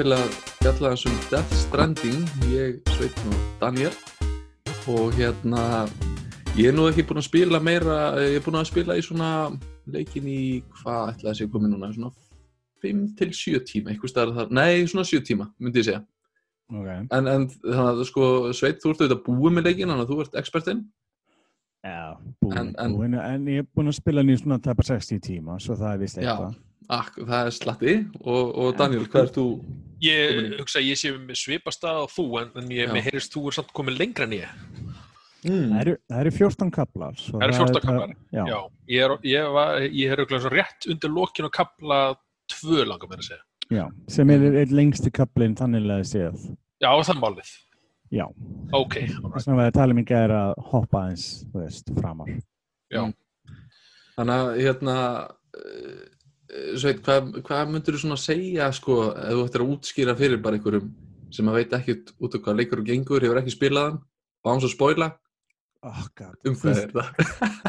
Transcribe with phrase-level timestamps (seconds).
[0.00, 0.30] til að
[0.62, 3.92] fjalla þessum Death Stranding, ég, Sveitn og Daniel.
[4.88, 5.64] Og hérna
[6.56, 9.28] ég er nú ekki búinn að spila meira, ég er búinn að spila í svona
[9.90, 10.38] leikin í,
[10.80, 12.12] hvað ætlaði að sé komið núna, svona
[12.80, 16.02] 5 til 7 tíma, eitthvað starf þar, nei svona 7 tíma myndi ég segja,
[16.70, 17.00] Okay.
[17.10, 20.18] en, en þannig að sko Sveit, þú ert auðvitað búið með leikin, þannig að þú
[20.22, 20.82] ert expertinn.
[21.82, 25.18] Já, búin, En- en- búin, en ég er búin að spila í svona tæpa 60
[25.24, 26.54] tíma, svo það er vist eitthvað.
[26.90, 29.46] Ak, það er slatti og, og Daniel, hvað ert þú?
[30.00, 33.56] Ég hugsa að ég sé með svipastað á þú en, en ég, heyrist þú er
[33.58, 34.54] samt komin lengra en ég.
[35.44, 35.70] Mm.
[35.72, 37.14] Það eru, það eru 14 kaplar.
[37.20, 38.16] svo Það eru er 14 bara- kaflar?
[38.32, 38.58] Já, Já,
[38.94, 42.00] ég er, ég var, ég er svo rétt undir lokin og kapla
[42.52, 43.42] tvö langar með að segja.
[43.70, 46.46] já, sem er eitt lengsti kaplinn þannig að séð.
[46.82, 47.50] Já, það er málið.
[48.10, 48.24] Já,
[48.74, 52.32] Ok, þess vegna var að tala um ekki er að hoppa eins, þú veist, framar.
[52.90, 53.04] já.
[54.16, 54.96] Þannig að hérna
[56.80, 60.58] Sveit, hvað, hvað myndir þú svona segja sko, ef þú ættir að útskýra fyrir bara
[60.58, 60.88] einhverjum
[61.30, 64.62] sem að veit ekkert út af hvað leikur og gengur, hefur ekki spilaðan og án
[64.64, 65.10] svo spoila,
[65.80, 66.34] Oh god.
[66.44, 67.06] um hvað er það?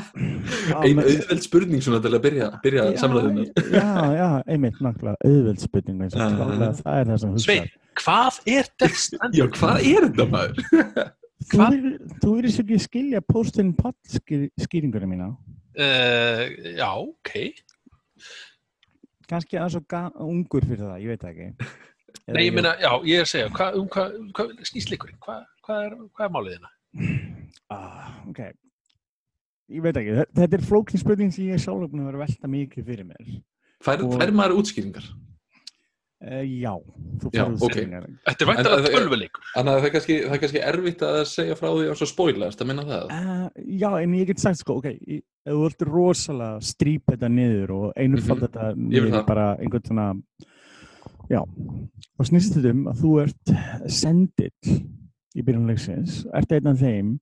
[0.72, 3.46] Já, Ein men- auðveld spurning svona til að byrja, byrja Já, samræðinu.
[3.72, 3.86] Já,
[4.18, 6.02] já, einmitt náttúrulega auðveld spurning
[6.42, 7.46] klálega, það er það sem hugsa.
[7.46, 7.70] Svein,
[8.02, 8.68] hvað er
[9.06, 9.40] Stranding?
[9.40, 10.59] Já, hvað er þetta maður?
[11.42, 11.78] Þú Hvað?
[11.78, 13.96] verður- svo ekki að skilja postin pall
[14.66, 15.30] skýringuna mína.
[15.72, 16.44] Uh,
[16.81, 17.31] já, ok.
[19.31, 19.86] Kannski aðeins og
[20.28, 21.47] ungur fyrir það, ég veit ekki.
[22.28, 25.18] Eða Nei, ég meina, já, ég er að segja, hvað, um hvað, hvað snýst leikurinn?
[25.24, 26.72] Hvað, hvað, er, hvað er málið hérna?
[27.72, 28.42] Ah, ok.
[29.72, 32.24] Ég veit ekki, þe- þetta er flókin spurning sem ég sjálf er að vera að
[32.25, 33.30] velta mikið fyrir mér.
[33.81, 35.08] Fær, Og- fær maður útskýringar?
[36.22, 36.76] Uh, já,
[37.18, 37.72] þú Já, færðu ok.
[37.74, 38.04] spurningar.
[38.28, 39.46] Þetta er væntalega en- tölvuleikur.
[39.56, 42.08] Þannig að það er kannski, það er kannski erfitt að segja frá því og svo
[42.12, 43.06] spoila, erst að minna það?
[43.16, 43.50] Uh,
[43.82, 44.86] já, en ég get sagt sko, ok,
[45.50, 48.46] þú viltu rosalega strýpa þetta niður og einurfald Mhm.
[48.46, 50.08] þetta Ég vil niður bara einhvern svona,
[51.31, 53.56] já, þá snýst þetta um að þú ert
[53.90, 54.78] sendill
[55.36, 57.20] í byrjunleiksins, ert einn af þeim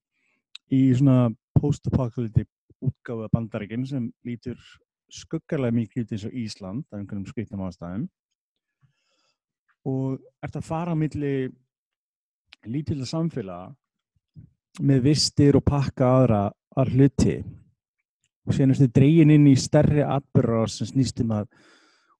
[0.75, 2.47] í svona post-apocalyptic
[2.83, 4.57] útgáfa bandaríkinn sem lítur
[5.09, 8.09] skuggarlega mikið út eins og Ísland af einhverjum skrifnum ástæðum
[9.87, 11.49] og ert að fara á milli
[12.67, 13.73] lítilla samfélaga
[14.83, 16.41] með vistir og pakka aðra
[16.79, 17.37] að hluti.
[18.47, 21.49] Og síðan ertu dregin inn í stærri atbyrrar sem snýst um að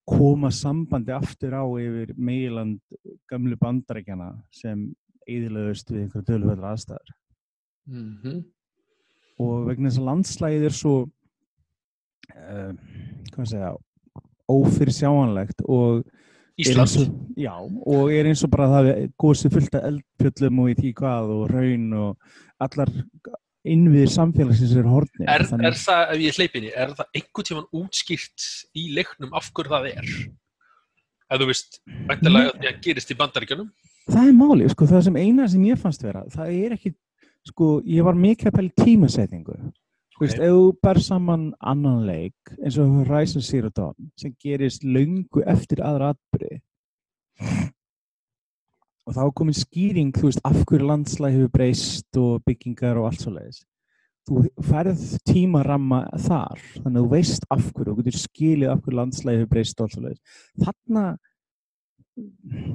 [0.09, 2.79] koma sambandi aftur á yfir meiland
[3.29, 4.87] gamlu bandarækjana sem
[5.29, 7.13] eðilegust við einhverju döluföldur aðstæður.
[7.89, 8.39] Mm
[9.39, 10.95] og vegna þess að landslægið er svo
[12.35, 12.71] uh,
[13.33, 13.73] hvað segja
[14.49, 16.03] ófyrir sjáanlegt og
[16.59, 16.81] Ísland.
[16.83, 17.53] eins og, já,
[17.93, 18.89] og er eins og bara það
[19.23, 22.91] gósið fullt af eldfjöllum og í tí hvað og raun og allar
[23.67, 28.47] innviðir samfélagsins er hortnir Er, er það, ef ég hleypinni, er það einhvern tíman útskýrt
[28.75, 30.13] í leiknum af hverju það er?
[31.29, 33.69] Ef þú veist, væntalega að það gerist í bandaríkjunum.
[34.09, 36.95] það er máli, sko, það sem eina sem ég fannst vera, það er ekki
[37.47, 39.55] sko, ég var í tímasetningu
[40.19, 44.84] Þú veist, ef þú ber saman annan leik eins og Horizon Zero Dawn sem gerist
[44.84, 46.57] löngu eftir aðra atbyrði
[49.07, 53.24] og þá komin skýring, þú veist, af hverju landslæg hefur breyst og byggingar og allt
[53.24, 53.63] svo leiðis.
[54.28, 59.00] Þú færð tímaramma þar, þannig að þú veist af hverju og getur skilið af hverju
[59.00, 60.44] landslæg hefur breyst og allt svo leiðis.
[60.68, 61.06] Þarna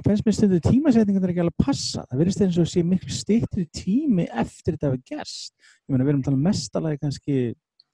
[0.05, 2.05] finnst mér stundu tímasetningar það ekki alveg að passa.
[2.09, 5.53] Það verðist eins og sé miklu styttri tími eftir þetta hefur gerst.
[5.85, 7.37] Ég meina, við erum talað mestalagi kannski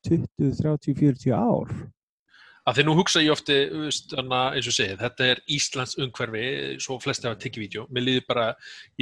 [0.07, 0.27] 20,
[0.61, 1.73] 30, 40 ár.
[2.69, 3.55] Af því nú hugsa ég ofti,
[4.13, 6.41] hana, eins og segið, þetta er Íslands umhverfi,
[6.83, 7.85] svo flesti hafa tekið vídeo.
[7.89, 8.43] Mér líður bara,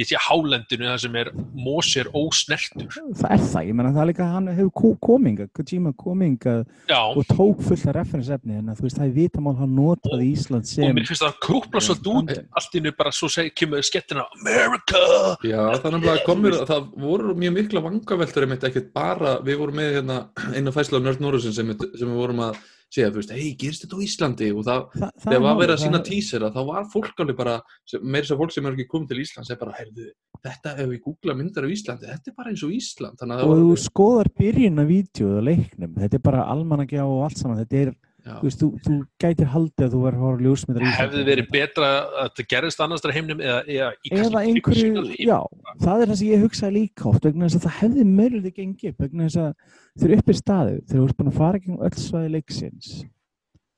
[0.00, 1.30] ég sé hálendinu það sem er
[1.60, 2.88] mósir ósnertur.
[3.20, 6.54] Það er það, ég meina það er líka hann hefur ko- kominga, Kojima kominga
[6.88, 10.64] Já, og tók fullt af referensefni en þú veist það er vitamál hann notaði Ísland
[10.64, 13.84] og sem mér finnst það að krúpla svolítið út, allt innu bara svo seg, kemur
[13.84, 15.04] skettina America!
[15.44, 19.80] Já, það er nefnilega komur, það voru mjög mikla vangaveltur einmitt ekkert bara, við vorum
[19.82, 20.20] með hérna
[20.56, 23.84] einu fæsla á Nörd Norðursin sem, sem við vorum að segja, þú veist, hei, gerist
[23.86, 24.48] þetta á Íslandi?
[24.56, 27.54] Og það, Þa, það þegar var verið að sína tísera þá var fólk alveg bara,
[27.86, 30.08] sem- meira sem fólk sem er ekki komið til Íslands er bara, heyrðu,
[30.44, 33.16] þetta ef við googla myndar af Íslandi, þetta er bara eins og Ísland.
[33.20, 37.24] Þannig að og þú skoðar byrjun af vídeo og leiknum, þetta er bara almanagjá og
[37.28, 37.92] allt saman, þetta er,
[38.24, 41.50] þú veist, þú, þú gætir haldið að þú verður að horfa ljósmyndar í Hefði verið
[41.54, 45.38] betra að þetta gerist annars þar heimnum eða, eða í eða einhverju, já,
[45.84, 48.96] það er það sem ég hugsaði líka oft vegna þess að það hefði mögulega gengið
[49.00, 52.32] vegna þess að þeir eru uppi staðið, þeir eru búin að fara gegn öll svæði
[52.36, 52.90] leiksins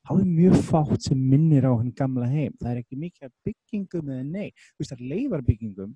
[0.03, 4.09] þá er mjög fátt sem minnir á hann gamla heim, það er ekki mikið byggingum
[4.11, 5.93] eða nei, þú veist það er leifar byggingum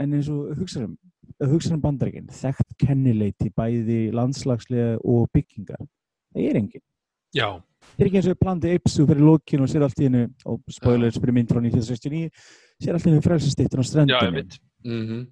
[0.00, 0.94] en eins og hugsaðum
[1.48, 5.82] hugsaðum bandaríkinn, þekkt kennileiti bæði landslagslega og byggingar.
[6.34, 6.84] Það er engin
[7.36, 7.48] Já,
[7.90, 10.72] Þetta er ekki eins og plandi Ipsu fyrir lókinu og sér allt í hennu, og
[10.72, 12.30] spoilers fyrir mynd frá 1969,
[12.80, 14.20] sér allt í hennu frelsistittur á já, strendinu.
[14.28, 14.56] einmitt.
[14.84, 15.26] mm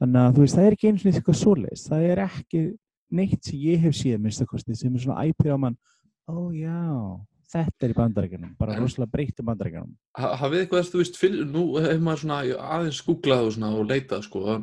[0.00, 1.80] Þannig að þú veist, það er ekki eins og eitthvað svoleiðis.
[1.90, 2.60] Það er ekki
[3.18, 5.76] neitt sem ég hef séð minnst að kosti sem er svona æpir á mann,
[6.24, 6.78] ó já,
[7.52, 9.90] þetta er í bandarækjunum, bara rosalega breytt í bandarækjunum.
[10.16, 11.20] Ha- hafið eitthvað þess, þú veist,
[11.50, 12.38] nú hefur maður svona
[12.78, 14.56] aðeins googlað og, og leitað sko,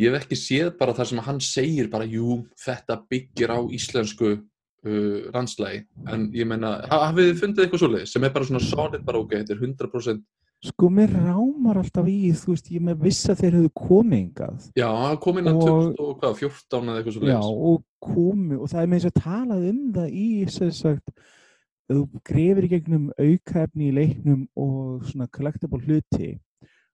[0.00, 4.32] ég hef ekki séð bara það sem hann segir bara, jú, þetta byggir á íslensku
[4.86, 8.62] uh, landslægi, en ég meina ha- hafið þið fundið eitthvað svoleiðis sem er bara svona
[8.64, 10.22] solid bara ok, þetta er 100%
[10.62, 14.66] Sko, mér rámar alltaf í, þú veist, ég með viss að þeir hefðu komið hingað.
[14.78, 17.82] já, hann kom inn að Og- 20 og hvað, 14 eða eitthvað Já, svoleiðis og
[17.98, 21.10] komu, og það er með þess að talað um það í, sem sagt,
[21.90, 26.30] þú grefir í gegnum aukaefni í leiknum og svona collectible hluti,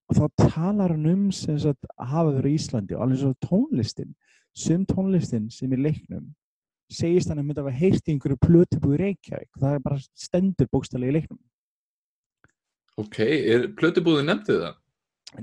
[0.08, 3.34] og þá talar hann um sem sagt að hafa verið í Íslandi og alveg svo
[3.44, 4.14] tónlistin,
[4.56, 6.24] sum tónlistin sem er í leiknum,
[6.90, 10.68] segist hann að myndi að hafa heyrt í einhverju plötubúi Reykjavík, það er bara stendur
[10.72, 11.38] bókstælega í leiknum.
[12.98, 14.76] ok, er plötubúðin nefndið það?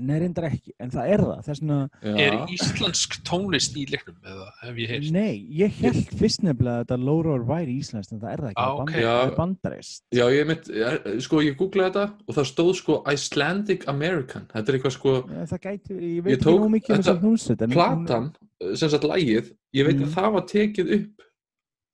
[0.02, 4.16] Nei, reyndar ekki, en það er það, þess vegna, Já, Er íslensk tónlist í leiknum,
[4.26, 5.10] eða hef ég heyrt?
[5.14, 8.58] nei, ég held fyrst nefnilega að þetta Lórór væri íslenskt, en það er það ekki,
[8.58, 8.90] Ah, það er ok.
[8.90, 9.12] bandar- Já.
[9.14, 10.02] það er bandarist.
[10.10, 14.74] já, ég mitt, sko, ég googlaði þetta og það stóð sko Icelandic American, þetta er
[14.80, 17.70] eitthvað sko Það gæti, ég veit Ég ekki nú mikið um þetta- þessar hljómsveit en
[17.70, 18.26] platan,
[18.74, 20.02] sem sagt lægið, ég veit Mm.
[20.02, 21.22] að það var tekið upp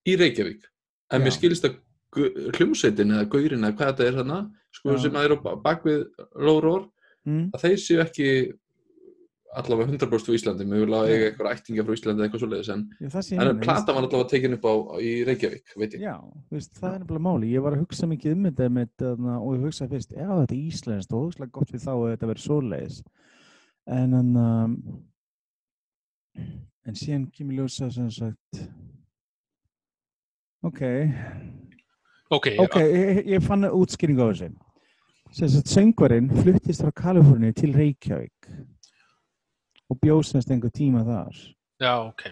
[0.08, 0.66] í Reykjavík
[1.12, 1.24] en Já.
[1.24, 1.78] mér skilist að
[2.12, 4.40] hljómsveitin eða gaurin eða hvað þetta er þarna
[4.76, 6.02] sko sem að eru á bak við
[6.36, 6.82] Lórór
[7.28, 8.28] mm, að þeir séu ekki
[9.52, 11.12] allavega 100% á Íslandi mögulega Nei.
[11.12, 14.28] eiga eitthvað ættinga frá Íslandi eða eitthvað svoleiðis en, já, en meina, platan var allavega
[14.32, 16.14] tekin upp á, í Reykjavík Já,
[16.52, 17.50] veist, það er nefnilega máli.
[17.52, 19.04] Ég var að hugsa mikið um þetta með,
[19.36, 22.30] og ég hugsaði fyrst, já þetta er íslenskt og hugsaði gott við þá að þetta
[22.32, 23.02] verið svoleiðis.
[23.98, 24.78] En en, um,
[26.88, 28.64] en síðan kemur ljósa sem sagt,
[30.62, 30.80] ok,
[32.32, 34.46] Ok, ok, ég, ég fann útskýring á þessu.
[35.32, 38.48] Sem sagt, söngvarinn fluttist frá Kaliforni til Reykjavík
[39.92, 41.36] og bjóð semst einhver tíma þar.
[41.80, 42.22] já, ok.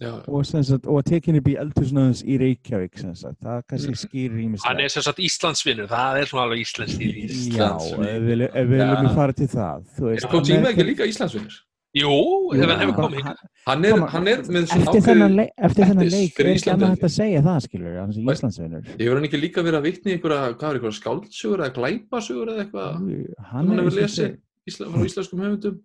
[0.00, 3.40] Já, og, sagt, og tekinni upp í eldhúsnaðins í Reykjavík sagt.
[3.42, 4.00] það kannski Mm.
[4.04, 7.56] skýrir ímislega Hann er sem sagt Íslandsvinnur, það er svona alveg Íslands í því.
[7.58, 9.14] Já, ef við, viljum Ja.
[9.14, 11.52] fara til það þú veist, er tíma ekki líka Íslandsvinnur
[11.98, 12.14] Jú,
[12.54, 13.28] ef hann hefur komið.
[13.68, 16.72] Hann er, Koma, hann er með svona eftir þennan, leik, eftir þennan leik er ekki
[16.74, 18.32] annað hægt að segja það skilur hans í Nei.
[18.34, 22.96] Íslandsvinnur hefur hann ekki líka verið að vitni einhverja, er skáldsögur eða glæpasögur eða eitthvað?
[22.96, 24.34] Hann, hann hefur lesið
[24.78, 25.78] frá íslenskum höfundum.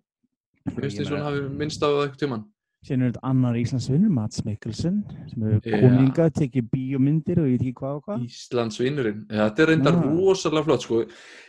[0.64, 2.50] Ég þess að hann hafi minnst á eitthvað tíman
[2.84, 4.98] síðan er þetta annar Íslandsvinnur Mats Mikkelsen
[5.30, 5.78] sem hefur Já.
[5.80, 8.26] koninga, tekið bíómyndir og ég veit ekki hvað og hvað.
[8.28, 11.00] Íslandsvinnurinn, þetta er reyndar rosalega flott sko.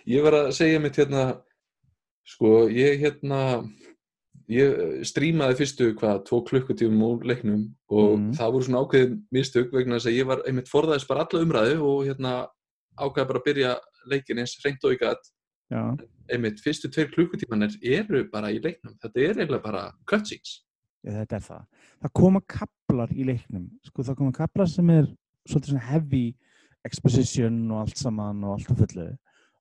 [0.08, 1.26] ég var að segja mitt hérna
[2.26, 3.42] sko, ég hérna
[4.50, 8.32] ég strímaði fyrstu hvað, tvo klukkutífum úr leiknum og Mhm.
[8.38, 11.82] það voru svona ákveðin mistök vegna þess að ég var einmitt forðaðist bara alla umræðu
[11.82, 12.48] og hérna
[12.98, 15.16] ákveða bara að byrja leikin eins hreint og ykkar
[15.72, 15.98] Já,
[16.30, 20.62] einmitt fyrstu tveir klukkutímanir eru bara í leiknum, þetta er eiginlega bara cutscenes
[21.06, 21.66] Já, þetta er það.
[22.02, 23.70] Það koma kaplar í leiknum.
[23.86, 25.06] Sko, það koma kaplar sem er
[25.48, 26.36] svolítið svona heavy
[26.84, 29.06] exposition og allt saman og allt á fullu.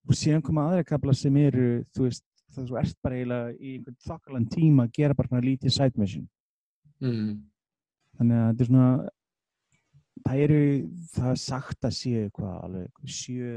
[0.09, 2.23] Og síðan koma aðra kaplar sem eru, þú veist,
[2.55, 5.77] það er svo ert bara eiginlega í einhvern þokkalan tíma að gera bara svona lítið
[5.77, 6.25] side mission.
[7.05, 7.35] mm.
[8.15, 8.91] Þannig að þetta er svona,
[10.25, 10.65] það eru,
[11.17, 13.55] það er sagt að séu hvað, alveg sjö,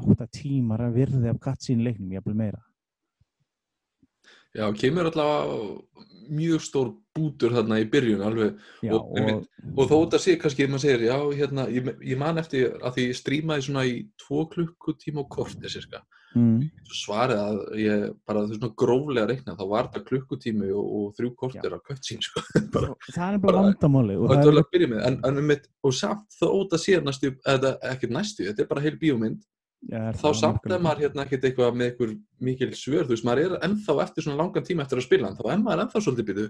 [0.00, 2.62] átta tímar að virði af í leiknum, jafnvel meira.
[4.50, 9.44] Já, kemur allavega mjög stór bútur þarna í byrjun alveg Já, Og og,
[9.76, 13.04] og þó þetta sé kannski maður segir, já, hérna, ég, ég man eftir að því
[13.06, 16.02] ég strímaði svona í tvo klukkutíma og korti cirka
[16.36, 16.56] mm,
[16.94, 21.30] svarið að ég bara þú svona gróflega reikna, þá var þetta klukkutími og, og þrjú
[21.42, 22.42] kortir að kött sko.
[22.74, 24.18] Bara, það er bara vandamáli.
[24.18, 28.70] og Og að um og samt þó þetta sé næstu eða ekki næstu, þetta er
[28.70, 29.40] bara heil bíómynd.
[29.88, 32.10] Já, þá samt er maður hérna ekkert eitthvað með einhver
[32.44, 35.46] mikil svör, þú veist, maður er ennþá eftir svona langan tíma eftir að spila þá
[35.54, 36.44] er maður ennþá svolítið býtu,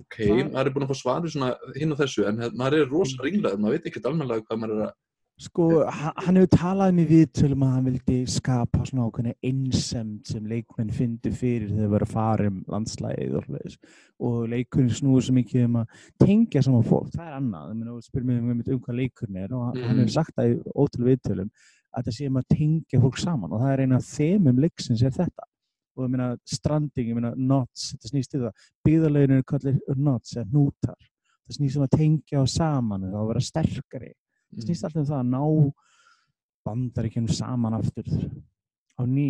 [0.00, 0.16] ok,
[0.54, 3.60] maður er búin að fá svari svona hinn og þessu, en maður er rosa ringlaður,
[3.60, 4.94] maður veit ekkert almennilega hvað maður er að
[5.42, 10.28] Sko, ha- hann hefur talað um í viðtölum að hann vildi skapa svona ákveðna einsemd
[10.30, 13.76] sem leikmenn fyndu fyrir þegar þeir voru að fara um landslæðið og, svoleiðis.
[14.22, 18.26] og leikurinn snúið svo mikið um að tengja saman fólk, það er annað, og spyr
[18.28, 20.04] mig um, um hvað leikurinn er og hann, hann Mhm.
[20.04, 21.50] hefur sagt það í ótrúlega viðtölum
[21.96, 25.02] að það sé um að tengja fólk saman og það er eina af þemum leiksins
[25.02, 25.44] er þetta.
[25.96, 28.52] Og ég meina stranding, ég meina knots, þetta snýst í það,
[28.86, 31.00] byggðarlegin eru kallið knots eða hnútar,
[31.50, 34.12] það snýst um að tengja á saman og að vera sterkari
[34.52, 35.72] það snýst alltaf um það að ná
[36.66, 38.08] bandaríkjum saman aftur
[38.98, 39.28] á ný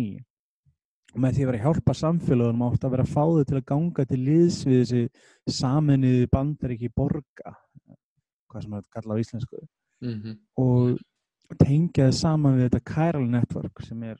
[1.13, 3.57] og með því að vera að hjálpa samfélagunum átt að vera að fá þau til
[3.59, 5.01] að ganga til liðs við þessi
[5.59, 7.55] saminuði bandaríki borga
[8.49, 9.63] hvað sem er kallað á íslensku
[10.03, 10.31] Mhm.
[10.59, 10.99] og
[11.63, 14.17] tengja það saman við þetta Chiral Network sem er,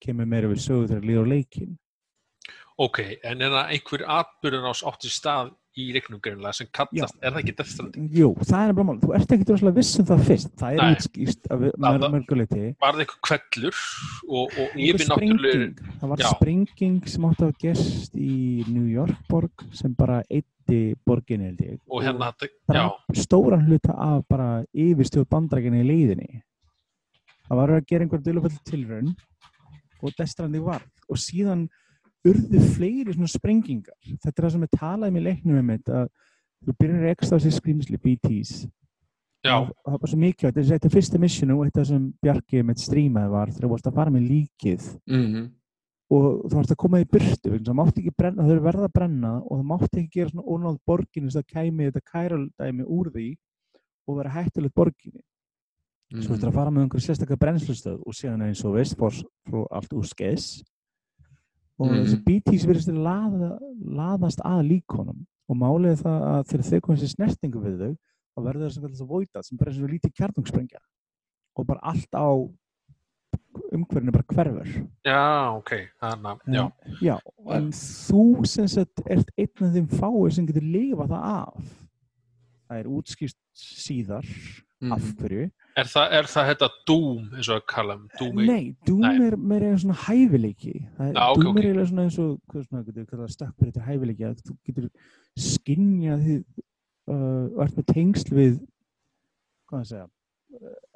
[0.00, 1.72] kemur meira við sögu þegar líður leikin.
[2.76, 7.32] Ok, en er það einhver atbyrðun ás átti stað í leiknum greinlega sem kallast, er
[7.32, 8.08] það ekki Death Stranding?
[8.16, 8.98] Jú, það er bara mál.
[9.00, 10.50] Þú ert ekkert rosalega viss um það fyrst.
[10.60, 12.62] Það er útskýst af Það- það- mörguleiti.
[12.84, 13.78] Var eitthvað kvellur
[14.28, 16.00] og, og Einhver yfirnáttúrulegur sprenging.
[16.00, 16.28] Það var Já.
[16.34, 21.80] sprenging sem átti að gerst í New York borg sem bara eitti borginni held ég.
[21.90, 26.42] og hérna, þetta- já, stóran hluta af bara yfirstjórn bandrækina í leiðinni.
[27.48, 29.16] Það var að gera einhver dölufall tilraun
[30.02, 31.68] og destrandi varð og síðan
[32.30, 33.96] urðu fleiri svona sprengingar.
[34.02, 36.08] Þetta er það sem við talaðum í leiknum um þetta að
[36.66, 38.52] þú byrjar að ekstra á sér skrýmsli BTs
[39.46, 42.06] já, og það var svo mikið, þetta er þetta er fyrsta missionu og þetta sem
[42.24, 45.44] Bjarki með strímaði var þegar þú varst að fara með líkið Mhm.
[46.10, 48.92] og þú varst að koma í að það mátti ekki brenna, þau eru verða að
[48.96, 53.10] brenna og það mátti ekki gera svona ónáð borginu þess að kæmi þetta kæraldæmi úr
[53.12, 53.36] því
[54.08, 55.20] og vera hættulegt borginu
[56.14, 56.38] svo Mhm.
[56.40, 60.04] þetta að fara með einhverju sérstaklega brennslustöð og síðan eins og veist fór allt úr
[60.06, 60.62] skeiðs
[61.78, 62.04] og Mhm.
[62.04, 66.80] þessi BTs verðist að laða, laðast að líkonum og málið er það að þegar þau
[66.80, 67.96] komið sér snertingu við þau
[68.36, 70.80] þá verður það sem kallast að voita sem bara eins og lítið kjarnungsprengja
[71.56, 72.26] og bara allt á
[73.72, 74.68] umhverfinu bara hverfur
[75.04, 76.64] já, ok, þannig að, já,
[77.00, 77.16] já,
[77.56, 81.72] en þú sem sagt ert einn af þeim fáir sem getur lifað það af.
[82.68, 84.26] Það er útskýrt síðar
[84.82, 84.92] Mhm.
[84.92, 85.50] af hverju.
[85.76, 89.26] Er það, er það þetta Doom, eins og að kalla um Doom Nei, Doom Nei.
[89.26, 90.74] er meira eins svona hæfileiki.
[90.96, 91.58] Það er, ok, Doom ok.
[91.60, 94.88] er eiginlega svona eins og, hvað svona, getur við kallað stökkbreytir hæfileiki, að þú getur
[95.46, 96.38] skinjað þið
[97.12, 98.54] uh, og ert með tengsl við,
[99.66, 100.06] hvað það segja,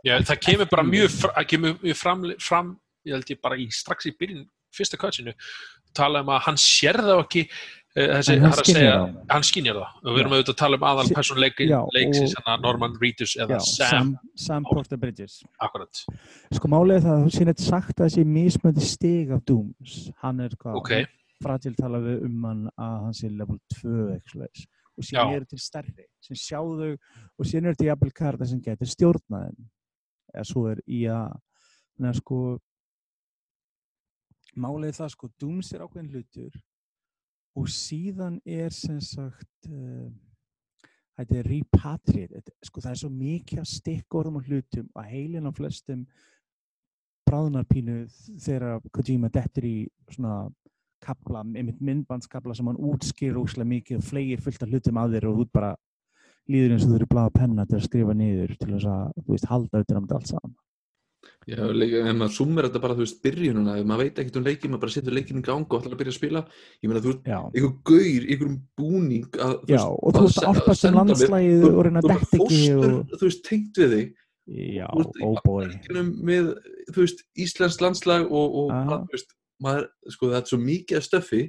[0.07, 2.73] já, það kemur bara mjög, það kemur mjög fram, fram,
[3.05, 5.35] ég held ég bara í, strax í byrjun, fyrsta kvætsinu,
[5.97, 9.75] tala um að hann sér það ekki, uh, þessi, En hann skynjar segja, hann skynjar
[9.81, 12.43] það, og við erum auðvitað að tala um aðal Sí- person leik, Já, leiksins, og-
[12.47, 15.43] hann að Norman Reedus eða já, Sam, Sam, Porter Bridges.
[15.61, 16.05] akkurat,
[16.55, 20.11] Sko er það að þú eitthvað sagt að þessi mismöndi stig af Dooms.
[20.23, 21.07] Hann er hvað, ok,
[21.43, 24.47] Fragile talaði um hann að hann sé level 2 eitthvað
[24.99, 26.93] og síðan eru til stærri sem sjá þau
[27.39, 29.57] og síðan eru til jafnvel karta sem getur stjórnaðin
[30.35, 31.39] eða svo er í að
[31.99, 32.59] neða sko
[34.85, 36.51] er það sko Dooms er ákveðin hlutur
[37.59, 40.11] og síðan er sem sagt uh,
[41.19, 45.53] þetta er repatriate sko það er svo mikið að stikkorðum og hlutum að heilin á
[45.57, 46.07] flestum
[47.29, 48.01] bráðnarpínu
[48.43, 49.77] þegar Kojima dettur í
[50.11, 50.49] svona
[51.01, 55.29] kapla, einmitt myndbandskapla sem hann útskýr óslega mikið og flegir fullt af hlutum að þér
[55.31, 55.71] og ert bara
[56.51, 59.37] líður eins og þú eru blaða penna til að skrifa niður til þess að, þú
[59.37, 60.57] veist, halda auðvitað um þetta allt saman.
[61.49, 64.71] Já, ef maður sumir þetta bara, þú veist, byrjununa, ef maður veit ekkert um leikin,
[64.71, 66.43] maður bara setur leikin í gang og ætlar að byrja að spila,
[66.81, 70.49] ég meina, þú Já, einhver gaur, í einhverjum búning að, þú já og þú að
[70.51, 74.11] álpast um landslægið og reyna að detta ekki þú veist, tengt við þig
[74.51, 76.53] Já, veist, oh með,
[76.91, 78.85] þú veist, Íslands landslag og, og Aha.
[78.91, 79.35] bara, þú veist,
[79.65, 81.43] maður, sko, þetta er svo mikið af stöffi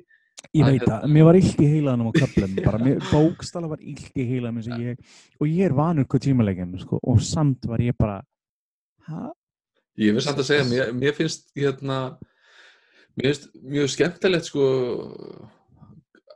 [0.58, 0.96] Ég veit hérna.
[0.96, 4.98] það, mér var illt í heilanum á köflum, bara mér bókstala var illt í ég,
[5.38, 8.18] og ég er vanur Kojima-leikin, sko, og samt var ég bara,
[9.06, 9.30] hæ?
[10.02, 11.98] Ég vil samt að segja, mér, mér finnst hérna,
[13.20, 14.64] mér finnst mjög skemmtilegt sko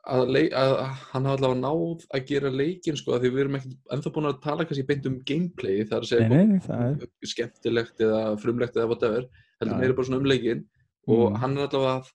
[0.06, 0.74] að, leik, að
[1.12, 4.30] hann hafa allavega náð að gera leikin sko, að því við erum ekki ennþá búin
[4.30, 8.22] að tala kannski beint um gameplay, það er að segja Nei, nei, er, skemmtilegt eða
[8.44, 9.26] frumlegt eða whatever,
[9.62, 9.82] heldur Já.
[9.82, 10.64] meira bara svona um leikin
[11.06, 11.36] og Mm.
[11.42, 12.06] hann er allavega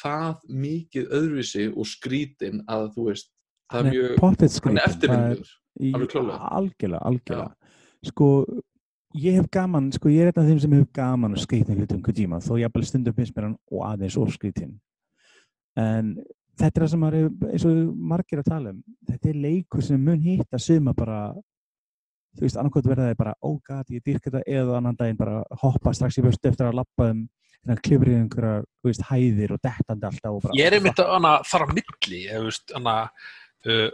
[0.00, 3.30] það mikið öðruvísi og skrítin að þú veist,
[3.72, 5.42] það er er mjög, hann er er,
[5.80, 6.50] í, alveg klárlega.
[6.58, 7.54] algjörlega, algjörlega,
[8.04, 8.28] sko,
[9.14, 12.02] ég hef gaman, sko, ég er einn af þeim sem hef gaman að skrítin hlutum
[12.02, 14.74] Kojima, þó ég bara stundum finnst mér hann og aðeins of skrítin,
[15.78, 16.16] en
[16.58, 17.16] þetta er það sem er,
[17.50, 17.80] eins og
[18.12, 18.80] margir að tala um,
[19.10, 21.20] þetta er leikur sem mun hitta suma bara,
[22.34, 25.42] þú veist, annarkot verða þeir bara, oh god, ég dýrk þetta, eða annan daginn bara
[25.62, 27.24] hoppa strax í vöstu eftir að lappa um,
[27.64, 31.28] hérna klifrið einhverjar, þú veist, hæðir og dettandi alltaf og bara, ég er einmitt að
[31.52, 32.96] þar á milli, ég veist, hana,
[33.70, 33.86] uh,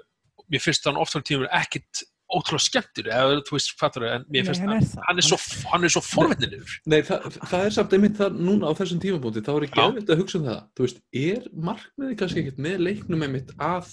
[0.49, 2.07] mér finnst hann oft á tímur ekkit
[2.37, 5.23] ótrúlega skemmtur, eða þú veist, fattur en mér finnst hann hann, er það.
[5.23, 5.39] er svo,
[5.73, 6.77] hann er svo forvitnilegur.
[6.93, 9.83] Nei, það, það er samt einmitt það núna á þessum tímabúti, þá er ekki Já.
[9.87, 10.61] geðvilt að hugsa um það.
[10.77, 13.91] Þú veist, er markmiði kannski ekkert með leiknum einmitt að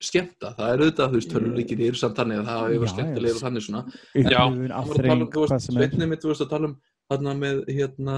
[0.00, 0.52] skemmta?
[0.56, 2.92] Það er auðvitað, þú veist, töluleikir eru samt þannig að það Já, já.
[2.94, 3.82] skemmtilegir og þannig svona.
[3.88, 5.56] upplifun, Hann var að tala um, hvað
[6.14, 6.20] er.
[6.20, 6.76] þú veist, að tala um
[7.10, 8.16] þarna með, hérna,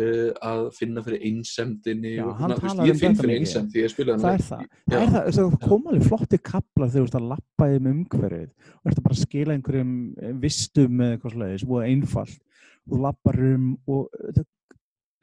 [0.00, 3.92] uh, að finna fyrir einsemdinni Já, og veist, ég um finn fyrir einsemd því ég
[3.92, 7.18] spila það er það, það er það, það kom alveg flotti kapla þegar þú veist
[7.20, 8.50] að lappa þeim umhverfið.
[8.74, 12.62] Og ert að bara skila einhverjum eh, vistum eða eitthvað slæðis og einfalt.
[12.84, 14.46] Og lappar um og þetta,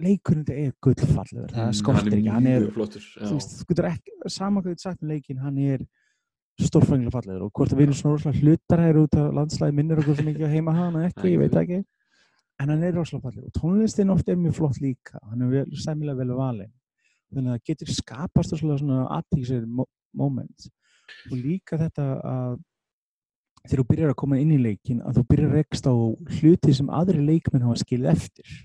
[0.02, 3.34] leikurinn þetta er gullfallegur það skortir ekki, hann er mjög flottur, þú já.
[3.36, 5.84] veist, þú getur ekki, sama hvað þú getur sagt um leikin, hann er
[6.62, 7.44] stórfænglega fallegur.
[7.46, 10.50] Og hvort að við erum svona rosalega hlutaræðir út af landslæði minnir okkur sem ekki
[10.50, 11.84] heima hana ekki, ég veit ekki
[12.62, 15.66] en hann er rosalega fallegur og tónlistin oft er mjög flott líka hann er vel,
[15.84, 16.74] sæmilega vel valinn
[17.32, 19.66] þannig að það getur skapast svona aðtíksir
[20.18, 20.68] moment
[21.30, 22.60] og líka þetta að
[23.62, 25.94] þegar þú byrjar að koma inn í leikin að þú byrjar að rekst á
[26.40, 28.58] hluti sem aðri leikmenn hafa skilið eftir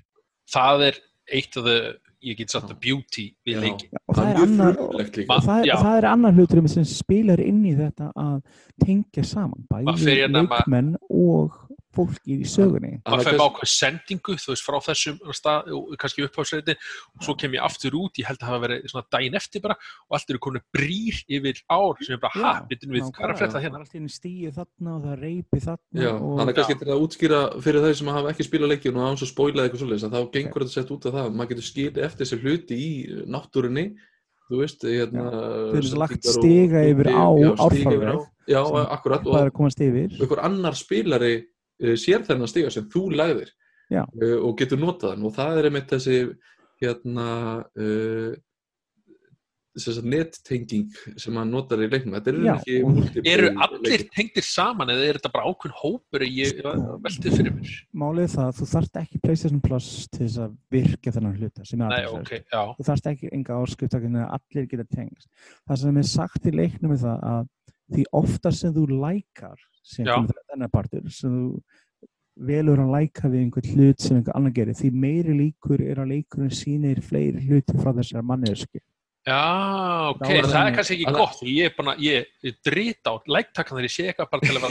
[0.53, 1.01] það er
[1.37, 1.87] eitt af það,
[2.27, 3.61] ég get sagt, the beauty við Já.
[3.65, 3.91] leikin.
[4.07, 4.77] og Það það annar.
[4.79, 5.75] Ma- og það, Já.
[5.75, 8.37] er, það er annar hlutur sem spilar inn í þetta að
[8.85, 11.59] tengja saman bæði hérna leikmenn og
[11.97, 12.93] fólki í sögunni.
[13.01, 16.77] Er fær kannski- ákveð sendingu, þú veist, frá þessum stað, og kannski upphásreitin
[17.17, 19.77] og svo kem ég aftur út, ég held að hafa verið svona daginn eftir bara
[19.77, 23.35] og allt eru komin brýr yfir ár sem er bara, ha, bitum við, hvað er
[23.35, 23.81] að það hérna?
[23.81, 26.93] er alltaf stíið þarna og það er reypi þarna Já, og hann er kannski til
[26.93, 30.07] að útskýra fyrir þeir sem hafa ekki spilað leikjun og án svo spóilað eitthvað svoleiðis
[30.07, 31.33] að þá gengur þetta sett út af það.
[31.37, 32.91] Maður getur skilið eftir þessi hluti í
[33.27, 33.87] náttúrunni
[34.47, 35.25] þú veist, hérna
[35.73, 38.15] Þeir eru lagt stiga yfir á já, stiga yfir árfarveg.
[38.15, 38.61] á- Já,
[38.95, 40.11] akkurat það er og að komast yfir.
[40.21, 41.33] einhver annar spilari
[42.01, 43.53] sér þennan stiga sem þú lagðir
[43.93, 46.19] uh, og getur notað hann og það er einmitt þessi
[46.83, 47.29] hérna
[47.77, 48.35] uh,
[49.77, 50.89] nettenging
[51.21, 55.05] sem hann notar í leiknum þetta er Já, ekki multiplayer Eru allir tengdir saman eða
[55.05, 56.73] er þetta bara ákveðn hópur að ég Sko.
[57.05, 57.75] veltið fyrir mér?
[57.93, 61.67] Málið er það að þú þarft ekki PlayStation Plus til þess að virka þennan hluta
[61.69, 62.23] sem Nei, aðeinsverð.
[62.23, 65.29] ok, já, þú þarft ekki enga áskiptakinn að allir geta tengst.
[65.69, 67.53] Það sem er sagt í leiknum er það að
[67.97, 70.17] því oftar sem þú lækar sem Já.
[70.57, 71.63] Kemur það þennan partur sem þú
[72.47, 76.11] velur að læka við einhvern hlut sem einhver annar gerir því meiri líkur er að
[76.13, 78.81] leikurinn sýnir fleiri hluti frá þessar mannesku.
[79.27, 83.11] já, ok, það það- er kannski ekki Þannig- gott, ég er bara, ég er drita
[83.11, 84.63] á læktakan þegar ég sé eitthvað bara til að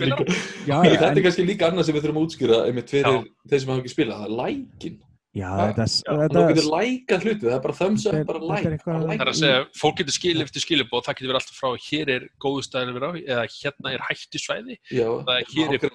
[0.00, 0.24] vera.
[0.66, 3.24] Já, Þetta er kannski líka annað sem við þurfum að útskýra einmitt fyrir Já.
[3.48, 4.98] þeir sem hafa ekki spilað, það er lækin.
[5.30, 8.38] Já, Já, þetta, þetta, þú getur lækað hluti, það er bara thumbs er- up, bara
[8.40, 8.80] er like.
[8.84, 12.10] Það er að segja, fólk getur skilið eftir skilubóð, það getur verið alltaf frá hér
[12.16, 15.90] er góðu staðir við á, eða hérna er hættisvæði, Já, það er hér er eða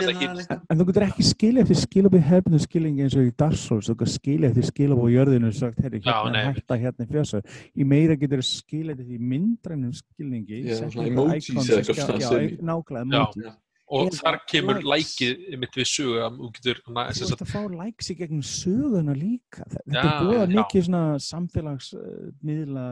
[0.00, 0.60] eða eitthvað.
[0.70, 3.94] en þú getur ekki skilja eftir skilabóð hefnum skilningi eins og í Dark Souls, þú
[4.00, 7.42] getur skilja eftir skilabóð í jörðinu og sagt, hérna er hætta, hérna er fjösa.
[7.78, 10.64] Í meira getur skilja eftir því myndrænum skilningi.
[10.66, 13.54] Já, eða í- nákvæmlega.
[13.90, 15.14] Og þar kemur likes.
[15.18, 18.44] lækið mitt við sögu að þú getur, na, Þú sagt, að fá likes í gegnum
[18.46, 19.64] söguna líka.
[19.72, 20.50] Þetta Já, er búið já.
[20.60, 22.84] mikið svona samfélagsmiðla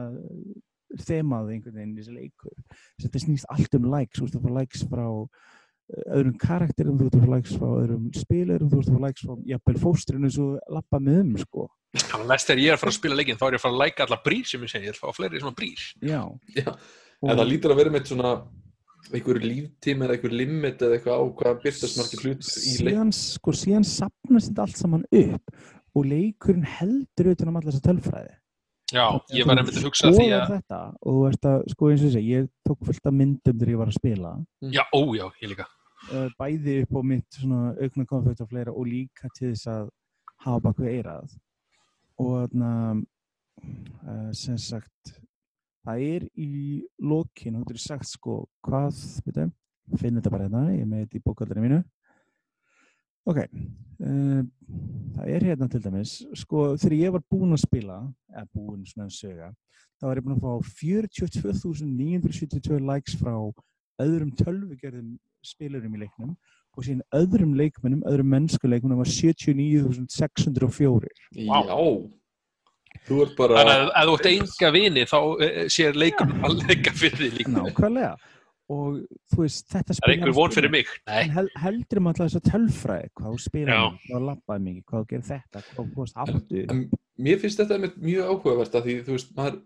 [1.05, 2.59] þemað einhvern veginn í þessi leikur.
[3.03, 4.19] Þetta snýst allt um likes.
[4.19, 7.67] Þú ert að fá likes frá eh, öðrum karakterum, þú ert að fá likes frá
[7.79, 11.67] öðrum spilurum, þú ert að fá likes frá jafnvel fóstrinu svo lappa með um, sko.
[11.95, 13.63] þannig að næst þegar ég er að fara að spila leikinn, þá er ég að
[13.65, 15.85] fara að læka alla brýr sem ég segi, ég er að fá fleiri svona brýr.
[16.05, 16.21] Já.
[16.57, 16.71] Já,
[17.19, 18.33] En það lítur að vera með svona
[19.09, 22.91] einhver líftíma eða einhver limit eða eitthvað á hvað byrtast margir hlut í leik.
[22.91, 25.55] síðan, sko, síðan sapnast þetta allt saman upp
[25.97, 28.35] og leikurinn heldur utan um alla þessa tölfræði.
[28.89, 29.05] Já,
[29.37, 32.07] ég var einmitt að hugsa því að, þetta og þú ert að, sko eins og
[32.07, 34.31] þessi, ég tók fullt af myndum þegar ég var að spila
[34.65, 35.67] já, ó, já, ég líka.
[36.09, 39.91] uh, bæði upp á mitt svona aukna konfekt og fleira og líka til þess að
[40.45, 41.37] hafa bak við eirað
[42.17, 45.13] og þarna uh, sem sagt
[45.89, 49.45] það er í lokin, þú getur sagt sko hvað, veitu,
[49.97, 51.79] finn þetta bara hérna ég með þetta í bókaldinu mínu.
[53.29, 54.41] Ok uh,
[55.15, 57.97] það er hérna til dæmis sko þegar ég var búinn að spila
[58.31, 59.47] eða búinn svona að söga
[59.99, 63.33] þá var ég búinn að fá 42.972 likes frá
[63.99, 65.09] öðrum tölvugerðum
[65.45, 66.31] spilurum í leiknum
[66.77, 71.09] og síðan öðrum leikmennum, öðrum mennskuleikmennum var 79.604
[71.49, 71.59] Vá.
[73.09, 73.61] Þú ert bara...
[73.61, 77.31] Þannig að ef þú ert enga vini, þá eh, sér leikur að leika fyrir því
[77.39, 77.53] líka.
[77.55, 78.11] nákvæmlega.
[78.69, 78.99] Og
[79.33, 80.89] þú veist, þetta Það er einhver von fyrir mig.
[81.09, 84.27] Nei, en hel, heldur um alltaf þess að tölfræði hvað þú spila mikið, hvað þú
[84.27, 86.67] lappaði mikið, hvað þú gerir þetta hvað þú fórst aftur.
[86.75, 86.83] En
[87.25, 89.57] mér finnst þetta einmitt mjög áhugavert að því, þú veist, maður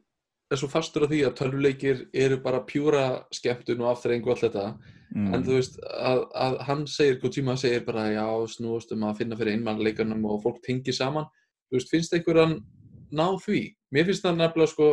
[0.53, 3.03] er svo fastur af því að tölvuleikir eru bara pjúra
[3.35, 4.65] skemmtun og afþreyingu og allt þetta,
[5.11, 5.27] mm.
[5.35, 8.25] en þú veist, að, að hann segir, Kojima segir bara, já,
[8.55, 11.27] snúast um að finna fyrir einmannleikanum og fólk tengir saman,
[11.67, 12.61] þú veist, finnst einhverjan
[13.15, 13.63] ná því?
[13.93, 14.89] Mér finnst það nefnilega sko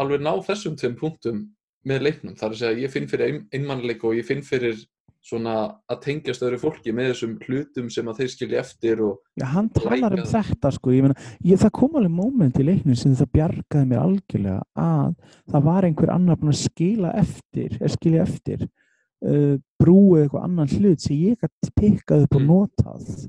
[0.00, 1.44] alveg ná þessum tveim punktum
[1.88, 4.80] með leiknum, þar að segja, ég finn fyrir ein, einmannleika og ég finn fyrir
[5.24, 5.54] svona
[5.90, 9.68] að tengjast öðru fólki með þessum hlutum sem að þeir skilja eftir og Já, hann
[9.76, 13.32] talar um þetta sko, ég meina, ég, það kom alveg moment í leiknum sem það
[13.36, 15.10] bjargaði mér algjörlega að
[15.52, 20.72] það var einhver annar búinn að skila eftir, eða skilja eftir uh, brúið eitthvað annan
[20.78, 22.48] hlut sem ég gæti pikkað upp og Mm.
[22.54, 23.28] notað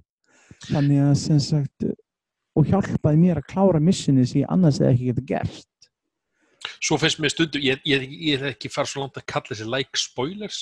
[0.70, 1.90] þannig að sem sagt
[2.58, 5.68] og hjálpaði mér að klára missionið sem ég annars eða ekki geta gert
[6.82, 9.68] svo finnst mér stundum, ég, ég, ég er ekki fara svo langt að kalla þessi
[9.70, 10.62] like spoilers.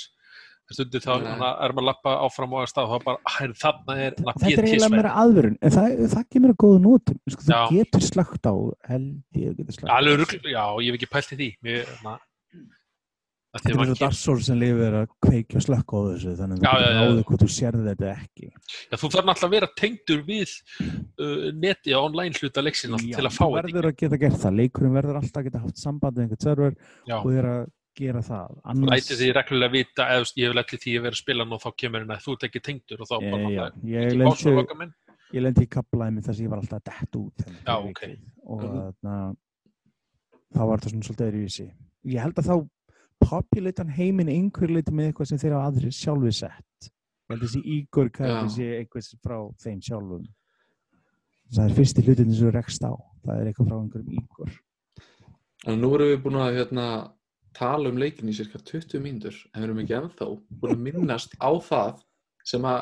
[0.69, 3.93] Stundum þá er maður að lappa áfram á að stað og þá bara, hæ, þarna
[3.97, 7.55] er þetta er eiginlega meira aðvörun en það, það kemur að góða nótum sko, þú
[7.55, 7.61] Já.
[7.73, 8.53] getur slagt á
[8.91, 9.97] held ég getur slagt á
[10.45, 11.49] já, ég hef ekki pælt í því.
[11.65, 12.13] Mér, því
[13.49, 16.65] Þetta er og Dark Souls sem lifir að kveikja og slökka á þessu þannig að
[16.65, 16.99] Já, þú já, já, já.
[17.01, 18.49] ráðið hvort þú sérði þetta ekki.
[18.91, 20.51] Já, þú þarf náttúrulega að vera tengdur við
[20.83, 23.65] uh, neti á online hluta leiksin Já, til að fá þú þetta.
[23.73, 24.57] verður að geta gert það.
[24.59, 26.77] Leikurinn verður alltaf að geta haft samband við einhvern server
[27.09, 27.25] Já, og
[27.57, 27.67] að
[27.99, 28.53] gera það.
[28.53, 31.21] þú Annars, læti því reglulega vita eða þú ég hef lætið því að vera að
[31.23, 33.65] spila og þá kemur hérna að þú ert ekki tengdur og þá bara já,
[34.21, 34.91] náttúrulega
[35.29, 37.99] ég lendi, í kaplaði þess að ég var alltaf detta út Já, fyrir ok.
[38.05, 38.21] vikið.
[38.49, 38.77] og Mhm.
[38.79, 39.15] þarna,
[40.55, 41.65] þá var þetta svona svolítið öðruvísi
[42.13, 42.55] ég held að þá
[43.23, 46.89] populatan heiminn einhver leiti með eitthvað sem þeir á aðri sjálfi sett
[47.29, 47.61] að þessi
[48.49, 48.53] Já.
[48.55, 50.25] sé eitthvað frá þeim sjálfum
[51.53, 52.93] það er fyrsti hlutin sem þú rekst á
[53.25, 54.57] það er eitthvað frá einhverjum
[55.59, 56.83] Þannig að nú erum við búin að hérna,
[57.57, 60.27] tala um leikin í cirka 20 mínútur en við erum ekki ennþá
[60.61, 61.99] búin að minnast á það
[62.47, 62.79] sem að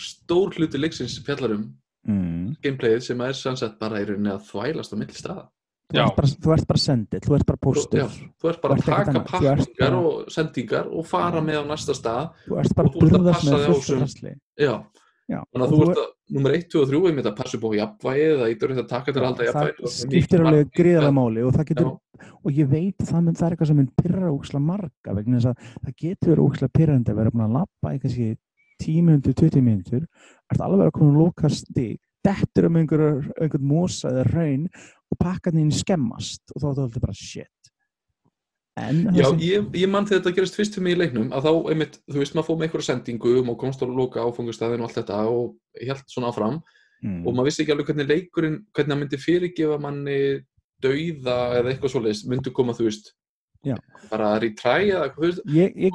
[0.00, 1.66] stór hluti leiksins fjallar um
[2.08, 2.56] mm.
[2.64, 5.44] gameplayið sem er sannsett bara í rauninni að þvælast á milli staða.
[5.88, 7.98] Þú, ert bara, þú ert bara sendið, þú ert bara póstur.
[8.02, 8.06] Já,
[8.42, 12.30] þú ert bara að taka pakkingar bara- og sendingar og fara með á næsta stað.
[12.46, 14.74] þú ert bara Og þú ert að passa með þig á þessum- Já,
[15.28, 17.56] Já, þannig að og þú ert að, nummer 1, 2 og 3 einmitt að passa
[17.58, 19.80] upp á jafnvægið eða ítur að taka til að halda jafnvægið.
[19.84, 21.90] það skiptir alveg gríðarlega máli og það getur,
[22.44, 25.36] og ég veit að það, mun, það er eitthvað sem mun pyrra óksla marga vegna
[25.36, 28.28] þess að það getur verið óksla pyrrandi að vera búin að lappa í kannski
[28.80, 30.06] 10 minútur, 20 minútur
[30.52, 31.98] ert alveg að koma að loka stig?
[32.24, 34.68] Dettur um einhver, einhvern mosa eða raun
[35.12, 37.70] og pakkarnin skemmast og þá er þetta bara shit.
[38.78, 41.30] En það Já, sem- ég, ég mann þegar þetta gerist fyrst fyrir mig í leiknum
[41.34, 44.82] að þá, einmitt, þú veist, maður fóð með einhverja sendingu og komst á loka áfangustæðin
[44.84, 46.60] og allt þetta og held svona áfram.
[47.02, 50.18] Mm, og maður vissi ekki alveg hvernig leikurinn, hvernig hann myndi fyrirgefa manni
[50.82, 53.12] dauða eða eitthvað svoleiðis, myndi koma, þú veist
[53.66, 53.74] Já.
[54.12, 54.40] bara að
[55.26, 55.42] veist.
[55.50, 55.90] Ég, ég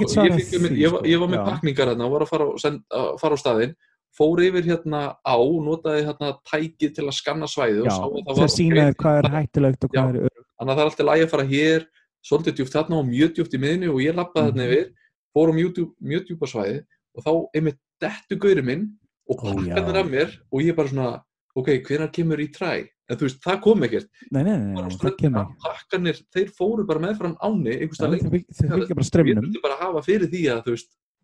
[0.83, 1.07] ég, var- sko.
[1.13, 3.75] ég var með pakningar hérna og var að fara á, send, að fara á staðinn
[4.13, 8.13] fór yfir hérna á, notaði hérna tækið til að skanna svæðið Já, og sá að
[8.13, 10.01] það það var sína ok, þér hvað er hættulegt og Já.
[10.03, 10.47] hvað er öruggt.
[10.59, 11.81] þannig að það er alltaf lægi að fara hér
[12.23, 14.71] svolítið djúpt þarna og mjög djúpt í miðinu og ég lappaði þarna Mhm.
[14.73, 14.87] yfir,
[15.33, 16.77] fór á mjög, djúp, mjög djúpa svæði
[17.15, 18.83] og þá einmitt dettu gauri minn
[19.29, 19.75] og já.
[19.77, 21.21] af mér og ég bara svona,
[21.55, 24.89] ok, hvenær kemur í træ en þú veist, það kom ekkert nei, nei, nei, nei,
[24.89, 27.99] það kemur pakkanir, þeir fóru bara meðfram áni einhvers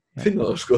[0.10, 0.78] Myndi að finna það sko.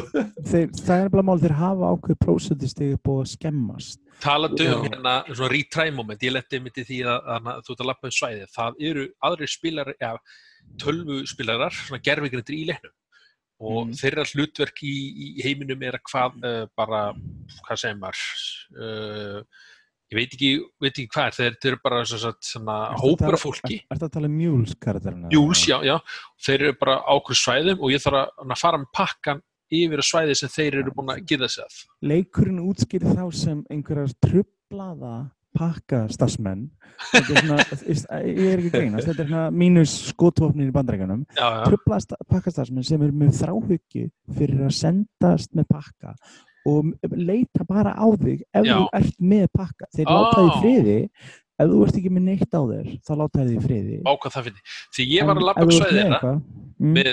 [0.52, 4.00] Þeir, það er bara mál, þeir hafa ákveð prósentistig upp og skemmast.
[4.22, 7.74] Talandi um hérna svona retry moment, ég letti mitt í því að, að, að þú
[7.74, 10.12] ert að lappa um svæðið, það eru aðrir spilar, ja,
[10.82, 12.96] tölvu spilarar, svona gerfigrindir í leiknum.
[13.62, 13.92] Og Mm.
[13.94, 17.02] þeirra hlutverk í, í heiminum er að hvað uh, bara,
[17.62, 18.22] hvað segir maður
[18.74, 19.60] uh,
[20.12, 20.50] ég veit ekki,
[20.82, 23.78] veit ekki hvað þeir, þeir eru bara svona, hópur af fólki.
[23.88, 25.32] Er þetta að tala um Mules karakterina?
[25.32, 25.96] Júls, já, já,
[26.46, 30.08] þeir eru bara á okkur svæðum og ég þarf að, fara með pakkan yfir að
[30.10, 31.78] svæði sem þeir eru búin að gera sig að.
[32.12, 35.14] Leikurinn útskýrir þá sem einhverjar trublaða
[35.56, 36.06] pakka
[37.88, 40.74] ist- ég er ekki greinast þetta er svona mínus skotvopnir í
[41.36, 44.06] já, trublaða pakkastarfsmenn sem eru með þráhyggju
[44.38, 46.14] fyrir að sendast með pakka
[46.68, 48.74] og leita bara á þig ef Já.
[48.74, 49.88] þú ert með pakka.
[49.96, 50.98] Þeir láta þig friði.
[51.62, 53.98] Ef þú ert ekki með neitt á þér þá láta þig friði.
[54.08, 54.64] Ákvað það finni.
[54.96, 56.40] Því ég var En að lappa um eitthvað,
[56.78, 57.10] mm, með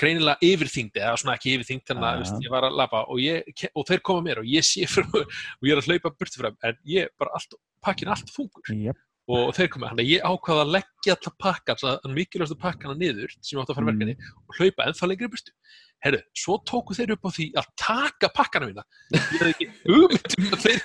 [0.00, 3.86] greinilega yfirþyngdi, eða svona ekki yfirþyngd, Já, að ég var að lappa og, ég, og
[3.88, 6.60] þeir koma mér og ég sé frá og ég er að hlaupa burti frá þeim,
[6.70, 8.72] en ég bara allt, pakkin allt þungur.
[8.72, 9.00] Jep,
[9.36, 13.30] og þeir koma, þannig að ég ákvaða að leggja alla pakkan, þannig mikilvægstu pakkana niður
[13.38, 14.00] sem ég átti að fara Mm.
[14.00, 14.16] verkefni
[14.48, 15.52] og hlaupa ennþá lengri í burtu.
[16.00, 18.84] Herru, svo tóku þeir upp á því að taka pakkana mína.
[19.12, 20.80] Ég hefði ekki hugmyndum að þeir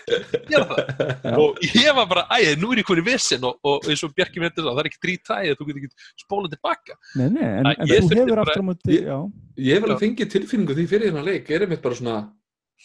[0.49, 0.81] gera það.
[1.23, 1.36] Já.
[1.39, 4.12] Og ég var bara, æ, nú er ég komin í vesen og, og eins og
[4.17, 6.97] Bjarki með þetta, það er ekki drít tæði að þú getur ekki spólað tilbaka.
[7.15, 9.17] nei, nei, en, en ég þú hefur aftur á móti ég- já,
[9.69, 12.17] ég hef að fengið tilfinningu því fyrir þennan leik er einmitt bara svona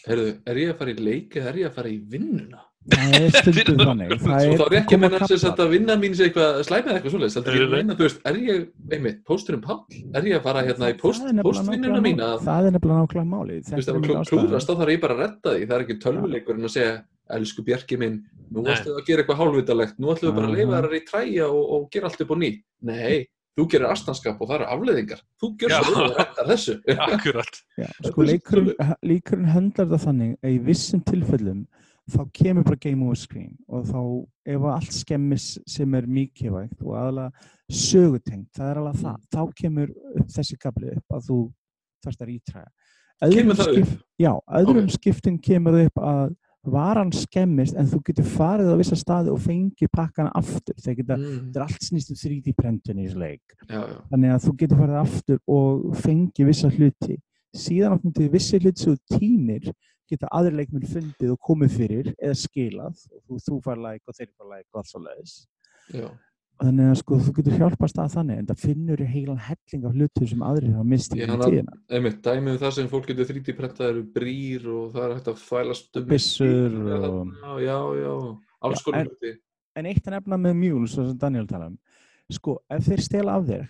[0.07, 3.15] heyrðu, er ég að fara í leik eða er ég að fara í vinnuna það
[3.21, 4.11] er stundum þannig.
[4.15, 5.59] og það þá er ekki að menna kaflar.
[5.65, 7.35] að vinna mín sé eitthvað slæmið eða eitthvað svoleiðis.
[7.37, 7.77] Heldur Nei, ég að nei.
[7.77, 9.81] meina, þú veist, er ég einmitt, pósturinn Páll,
[10.17, 12.29] er ég að fara hérna í Það er mína?
[12.31, 12.45] málið.
[12.47, 15.21] það er nefnilega nákvæmlega máli þú veist, ef að klúðrast þá þarf ég bara að
[15.25, 15.67] redda því.
[15.69, 16.95] Það er ekki tölvuleikurinn að segja
[17.31, 18.17] elsku Bjarki minn,
[18.51, 21.45] nú varstu að gera eitthvað hálfvitalegt, nú ætlum við bara að leifa þær í træja
[21.47, 22.49] og, og gera allt upp á ný
[22.81, 23.21] nei,
[23.55, 26.75] þú gerir astanskap og það eru afleðingar þú svo vel og reddar þessu.
[27.07, 27.61] Akkurat.
[27.79, 28.27] Já, Það sko er
[29.07, 31.61] leikurinn höndlar það þannig að í vissum tilfellum
[32.09, 33.99] þá kemur bara game over screen og þá
[34.55, 37.31] ef allt skemmis sem er mikilvægt og aðalega
[37.71, 39.27] sögutengt, það er alveg það, Mm.
[39.31, 41.39] þá kemur upp þessi kapli upp að þú
[42.03, 42.71] þarfst að rítræða.
[43.31, 43.91] Kemur það upp?
[44.19, 44.95] Já, öðrum Ok.
[44.97, 49.39] skiptum kemur það upp að varan skemmist en þú getur farið á vissa staði og
[49.39, 50.75] fengið pakkana aftur.
[50.77, 51.51] Mm.
[51.51, 54.57] þetta er allt snýst um 3D prentun í þessu leik já, já, þannig að þú
[54.57, 57.17] getur farið aftur og fengið vissa hluti
[57.55, 59.73] síðan áttum til vissi hluti sem þú týnir
[60.11, 63.05] geta aðri leikmenn fundið og komið fyrir eða skilað.
[63.15, 65.37] Og þú, þú fær like og þeir fær like og allt svo leiðis
[66.61, 70.27] þannig að sko þú getur hjálpast að þannig en það finnur heilan helling af hlutu
[70.29, 71.73] sem aðrir hafa mistið í tíðina.
[71.89, 75.39] einmitt, dæmið það sem fólk getur 3D prentað eru brýr og það er hægt að
[75.41, 78.13] þvælast um Byssur Já, og- já, já,
[78.61, 79.39] alls Já, konar en-
[79.81, 81.79] en eitt að nefna með mjúl svo sem Daniel tala um.
[82.29, 83.65] Sko ef þeir stela af þér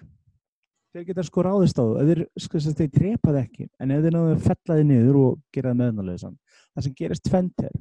[0.91, 4.35] þeir geta sko ráðist á þú sko, þeir drepa þig ekki en ef þeir náðu
[4.35, 6.37] að fella þig niður og gera það meðnalöðisann
[6.75, 7.75] það sem gerist tvent er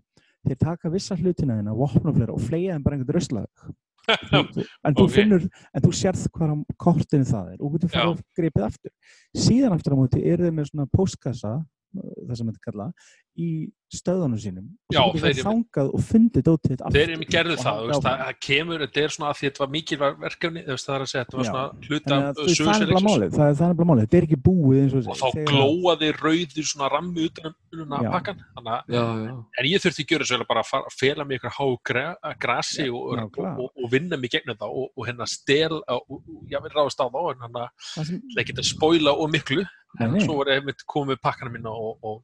[0.47, 3.71] þeir taka vissa hlutina vopnaflera og fleia þeim bara einhvern rösslag
[4.11, 5.13] en þú Ok.
[5.13, 5.45] finnur,
[5.75, 8.11] en þú sérð hvað á kortinu það er og getur fara Já.
[8.15, 8.93] og gripið aftur
[9.37, 11.53] síðan aftur á móti eru þeir með svona postkassa
[11.95, 12.93] það sem þetta kalla
[13.41, 13.49] í
[13.91, 14.67] stöðunum sínum.
[14.91, 17.79] Og Já, getur þeir eru- þangað og fundið dótið þitt Þeir eru gerðu og það,
[17.81, 18.21] það, áfram.
[18.21, 21.25] það kemur, þetta er svona að því þetta var mikilvæg verkefni, það er að segja,
[21.25, 24.19] þetta var svona hluta það er sögurseleiksus málið, það er það er nefnilega málið, þetta
[24.21, 28.45] er ekki búið eins og og þá glóaði rauður svona rammi utan um að pakkan,
[28.61, 32.07] En ég þurfti að gera svo bara að fela mig ykkur háu gra,
[32.39, 36.23] grasi og, og, og, og vinna mig gegnum það og, og hérna stel og, og
[36.51, 39.65] ég vil ráðast á þá en hann að Það það geta spoila og miklu
[39.99, 40.23] en nei.
[40.25, 42.21] svo var ég einmitt komið með pakkana mína og, og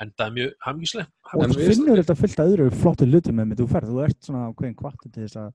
[0.00, 3.60] endaði mjög hafmyggislega og En þú finnur þetta fullt af öðru flottu hlutum með mig
[3.60, 5.50] þú ferð, þú ert svona ákveðin kvartu til þess að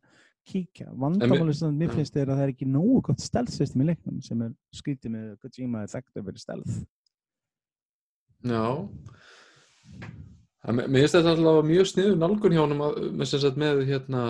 [0.45, 1.95] kíkja, vandamálið sem mér Já.
[1.97, 5.31] finnst er að það er ekki nógu gott stelðsystem í leiknum sem er skrítið með
[5.41, 6.75] Kojima er þekkt að vera stelð
[8.45, 8.65] já.
[10.65, 14.21] En mér finnst þetta alltaf mjög sniður nálgun hjá honum að, með, með hérna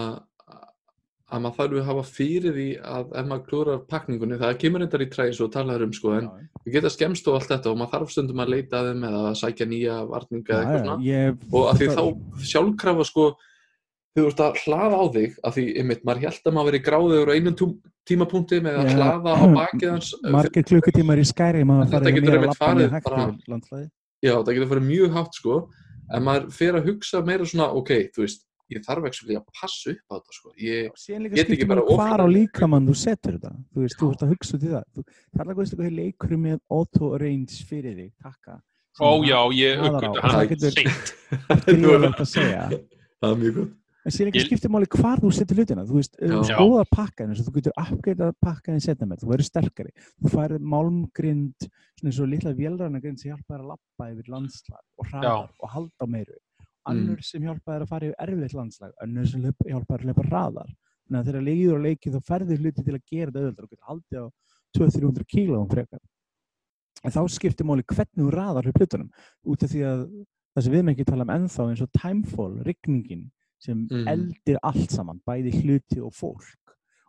[1.26, 5.04] að maður þarf að hafa fyrir því að ef maður klúrar pakningunni, það kemur reyndar
[5.06, 6.28] í træs og talaður um sko, en
[6.66, 9.24] við geta skemmst og allt þetta og maður þarf stundum að leita að þeim eða
[9.32, 10.98] að sækja nýja varninga eða eitthvað svona.
[11.08, 12.04] ég, og að því þá
[12.52, 13.26] sjálfkrafa sko
[14.16, 17.32] þú ert að hlaða á þig að því einmitt, maður held að maður veri gráður
[17.32, 17.58] á einum
[18.06, 18.94] tímapunkti með að Já.
[19.00, 23.82] hlaða á bakið hans margir klukkutímar í skæri þetta getur einmitt farið bara-
[24.22, 25.58] já, það getur farið mjög hátt sko.
[26.14, 29.92] En maður fer að hugsa meira svona ok, þú veist, ég þarf ekki að passa
[29.94, 30.54] upp á þetta sko.
[30.58, 30.90] Ég,
[31.36, 33.54] Get ekki bara hvar á líkamann þú setur þetta.
[33.74, 34.86] Þú veist, þú ert að hugsa út í það.
[34.96, 38.60] Þú, það er alveg eitthvað leikur með auto range fyrir þig, takka.
[38.96, 39.86] Ó já, ég á.
[39.92, 41.16] uppgötu Það hann getur- seint.
[41.66, 42.70] gríðalegt að segja.
[43.22, 43.74] Það er mjög gott.
[44.06, 45.82] En síðan ekki skiptir máli hvar þú setur hlutina.
[45.90, 46.36] Þú veist, Já.
[46.46, 49.94] skoðar pakkan eins og þú getur uppgreitað pakkaðin setna með, þú verður sterkari.
[50.22, 51.66] Þú færið málmgrind,
[51.98, 55.74] svona eins og litla vélrænagrind sem hjálpa þér að lappa yfir landslag og hraðar og
[55.74, 56.38] halda meiru.
[56.86, 60.06] Annur sem hjálpa þér að fara yfir erfitt landslag, annur sem hlaup- hjálpa þér að
[60.10, 60.70] hlaupa hraðar.
[61.06, 63.70] Þannig að þegar leiður og leikið þá færður hluti til að gera þetta auðvitað og
[63.70, 64.28] getur haldið á
[64.78, 66.00] 200-300 kílóum frekar.
[67.06, 69.10] En þá skiptir máli hvernig þú raðar upp hlutunum.
[69.46, 70.00] Út af því að
[70.56, 74.08] það sem við með ekki tala um ennþá eins og timefall, rigningin, sem Mhm.
[74.08, 76.65] eldir allt saman, bæði hluti og fólk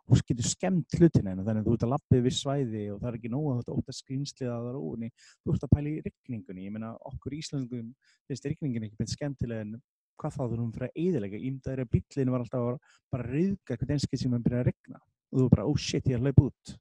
[0.07, 3.09] og getur skemmt hlutina hennar þannig að þú ert að lappið við svæði og það
[3.09, 5.09] er ekki nóg að þetta ótt að skrýnsliða að það er óvinni
[5.43, 7.89] þú ert að pæla í rigningunni, ég meina okkur íslenskum
[8.27, 9.75] finnst rigningin ekki beint skemmtilega en
[10.17, 12.79] hvað þá þurfum fyrir að eyðilega ímdaður að bíllinn var alltaf að
[13.13, 16.15] bara rauðga eitthvað einskið sem hann byrja að regna og þú bara, oh shit, ég
[16.17, 16.77] er hlaup út.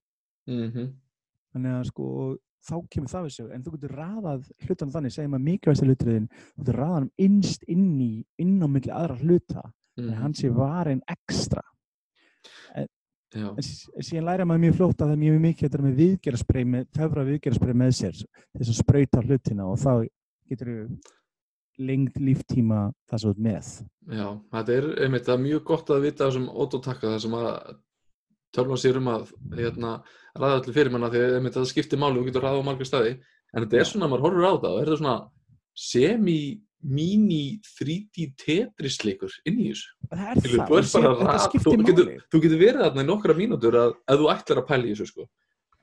[0.46, 0.92] Mm
[1.56, 2.06] þannig að sko
[2.66, 3.46] þá kemur það sig.
[3.54, 7.62] En þú getur raðað hlutan þannig segjum að mikilvægsta hlutriðin þú getur raðað hann innst
[7.70, 8.10] inn í
[8.42, 9.62] inn á milli aðra hluta
[9.96, 10.08] Mhm.
[10.10, 11.62] en hann sé varin ekstra
[13.36, 16.68] já, en síðan læra maður mjög fljótt að það er mjög mikið þetta með viðgerasprey
[16.72, 19.92] með, töfra viðgerasprey með sér þess að sprauta hlutina og þá
[20.50, 21.14] getur þú
[21.86, 23.72] lengt líftíma það svo með.
[24.08, 27.50] Já, þetta er einmitt, er mjög gott að vita þessum autotakka það sem að
[28.56, 29.90] tölva sér um að hérna,
[30.36, 33.16] ræða allir fyrir manna að einmitt, það skiptir máli og getur ræða á margar staði.
[33.52, 33.90] En þetta er Já.
[33.90, 35.16] svona, maður horfur á það og er þetta svona
[35.76, 36.38] semi
[36.86, 39.88] mini 3D Tetris leikur inn í þessu.
[40.12, 42.20] Það er Skilur, það, þú að þetta skiptir þú getur, máli.
[42.32, 45.08] þú getur verið þarna í nokkra mínútur að, að þú ætlar að pæla í þessu
[45.10, 45.26] sko.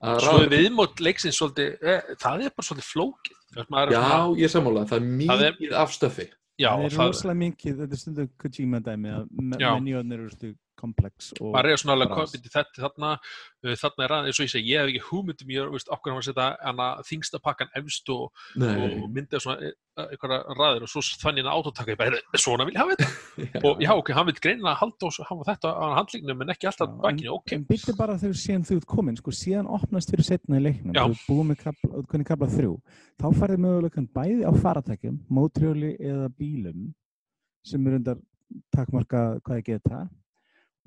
[0.03, 3.37] Að Svo raða- er viðmót leiksins svolítið, eh, það er bara svolítið flókið.
[3.53, 7.77] Þú já, svona- ég sammála, það er mikið af stöfi já, það er rosalega mikið,
[7.83, 12.11] þetta er stundum Kojima dæmi að menjóðnir eru stu komplex og maður er svona alveg
[12.13, 12.33] bras.
[12.33, 13.11] komið þetta þarna,
[13.63, 16.11] uh, þarna er að, eins og ég segi, ég hef ekki hugmyndum ég veist, okkur
[16.11, 20.87] hann var að setja hana þingsta pakkan efst og, og myndið svona eh, einhverja ræður
[20.87, 23.09] og svo þannig hann autotaka, ég bara, "Heyrðu, svona vil ég hafa þetta?
[23.53, 26.69] Já, og já, ok, hann vil greina halda og hafa þetta á handlíknum en ekki
[26.69, 27.53] alltaf bakinu, ok.
[27.55, 30.93] en byrju bara þegar síðan þú ert komin sko, síðan opnast fyrir setna í leiknum.
[30.93, 31.05] Já.
[31.09, 31.63] þú búið með
[32.09, 32.73] hvernig kabla þrjú.
[33.21, 36.93] Þá færði möguleikann bæði á faratækjum mótrjóli eða bílum
[37.63, 38.21] sem er undar
[38.73, 40.03] takmarka hvað ég geta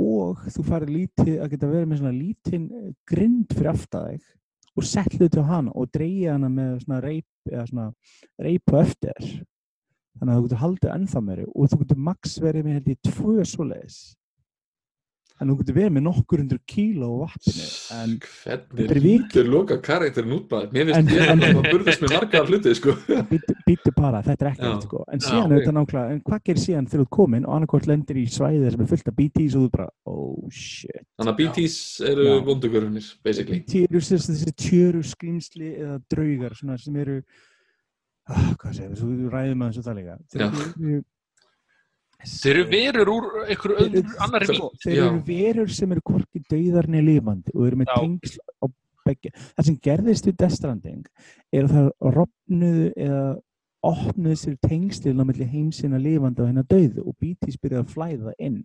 [0.03, 4.33] og þú færði lítið að geta verið með svona lítinn eh, grind fyrir aftæðeg
[4.77, 7.87] og sett hluti á hana og dreigja hana með svona reip eða svona
[8.45, 9.23] reipu eftir
[10.17, 12.99] þannig að þú getur haldið ennþá meiri og þú getur max verið með held í
[13.09, 13.99] tvö svoleiðis
[15.37, 19.77] en þú getur verið með nokkur undur kíló á vatninu en Hvernig er lítur loka
[19.85, 22.95] karakterin út bara Mér finnst ég að burðast með marga hluti sko.
[23.69, 25.03] býttu bara, þetta er ekkert sko.
[25.13, 28.21] en síðan er þetta nákvæmlega en hvað gerir síðan þegar þú komin og annarkvort lendir
[28.21, 31.77] í svæði sem er fullt af BTs og þú bara, oh shit Þannig að BTs
[32.13, 32.37] eru Já.
[32.47, 37.21] vondugurunir basically BT eru þessi, tjöru skrýmsli eða draugar svona, sem eru
[38.31, 41.05] ah, hvað segir svo ræðum að þessu það líka.
[42.27, 44.83] Þeir eru- verur úr einhverju öðru annari sko, mynd.
[44.83, 48.65] þeir eru verur sem eru hvorki dauðarni lifandi og eru með tengsl á
[49.07, 49.31] begge.
[49.55, 51.05] Það sem gerðist við Death Stranding
[51.53, 53.27] er að það rofnuðu eða
[53.87, 58.35] opnuðu sér tengslinn á milli heimsina lifandi og hennar dauðu og BTs byrjaði að flæða
[58.43, 58.65] inn.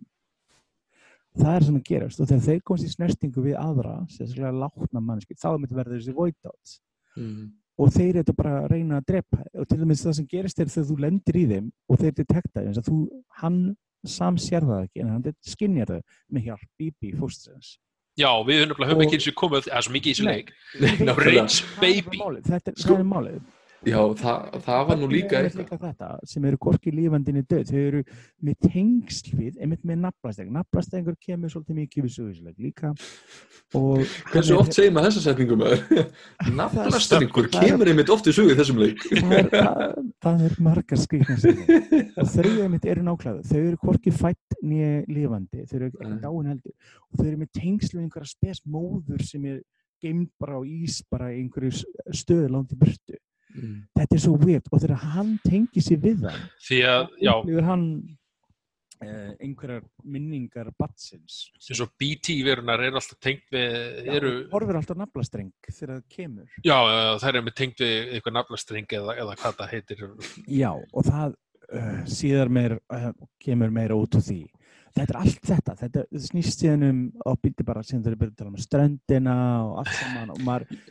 [1.38, 5.00] Það er sem að gerast og þegar þeir komast í snertingu við aðra, sérstaklega látna
[5.00, 6.74] mannski, þá er mitt verður þessi voidouts
[7.16, 7.46] mm.
[7.78, 10.68] Og þeir eru bara að reyna að drepa og til dæmis það sem gerist er
[10.74, 12.98] þegar þú lendir í þeim og þeir detekta eins að þú,
[13.42, 13.60] hann
[14.04, 16.00] samsér það ekki en hann skinjar þau
[16.34, 17.78] með hjálp BB fóstrins
[18.20, 20.50] Já, við höfum Og- ekki eins og komið, það er svo mikið í þessu leik.
[21.24, 22.18] Rich Það baby.
[22.44, 23.38] það er málið
[23.82, 25.80] Já, það, það var nú líka eitthvað.
[25.82, 28.02] þetta sem eru hvorki lífandinni döð þau eru
[28.46, 32.92] með tengsl við einmitt með nafnasteng, nafnastengur kemur svolítið mikið við sögursleik líka
[33.72, 35.82] Hversu er- oft segir maður þessa setningu maður?
[36.60, 39.02] Nafnastrengur það er- kemur einmitt oft í sögu í þessum leik.
[40.22, 41.36] það er, er margar skrikna
[42.22, 45.90] og þau einmitt eru nákvæða þau eru hvorki fætt nýja lifandi þau eru
[46.22, 46.74] dáin heldur.
[47.10, 49.60] Og þau eru með tengsl við einhverja spes móður sem er
[50.02, 51.82] geimd bara á ís bara einhverju
[52.14, 53.18] stöðu langt í burtu
[53.54, 53.76] mm.
[53.98, 57.32] þetta er svo weird og þegar hann tengir sér við það Því að, já,
[57.68, 57.86] hann
[59.02, 65.00] uh, einhverjar minningar batsins eins og BT verunar eru alltaf tengt við, eru, horfir alltaf
[65.00, 66.76] naflastreng þegar það kemur já,
[67.22, 70.08] þær eru með tengt við eitthvað naflastring eða, eða hvað það heitir.
[70.46, 71.36] já og það
[71.68, 73.12] uh, síðar meir uh,
[73.42, 74.42] kemur meira út úr því
[74.92, 78.34] þetta er allt þetta, þetta snýst síðan um og býtti bara síðan þau eru byrjað
[78.34, 79.36] að tala um ströndina
[79.66, 80.82] og allt saman og maður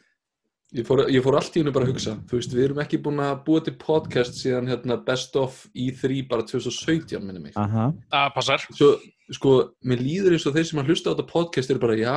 [0.71, 2.99] Ég fór, ég fór allt í hennu bara að hugsa Þú veist, við erum ekki
[3.03, 7.89] búin að búa til podcast síðan hérna Best of E3 bara 2017 minni mig aha,
[8.13, 8.63] Það passar.
[8.71, 8.93] Svo,
[9.35, 9.51] sko,
[9.83, 12.15] mér líður eins og þeir sem að hlusta á þetta podcast eru bara, já,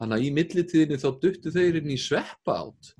[0.00, 2.92] þannig að í millitíðinni þá duttu þeir inn í sveppa átt.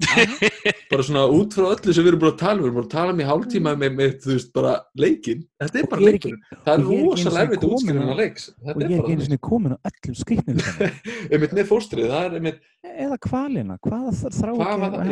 [0.90, 2.86] bara svona út frá öllu sem við erum búin að tala um, við erum búin
[2.86, 5.42] að tala um í hálftíma með, með, þú veist, bara leikinn.
[5.60, 6.42] Þetta er bara leikurinn.
[6.66, 8.44] Það er rosalega erfitt að á- hennar leiks.
[8.50, 10.56] og ég er ekki bara einu sinni komin á öllum skriknum
[11.32, 12.60] Einmitt með fóstrið, það er einmitt,
[12.90, 15.00] eða kvalina, hvað þrá Hvað ekki það?
[15.00, 15.10] Er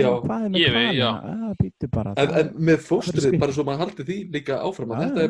[0.58, 1.10] Ég veit, já.
[1.12, 3.40] kvalina, að býtti bara en, en með fóstrið, skrýtið.
[3.44, 5.20] bara svo maður haldi því líka áfram að Já, þetta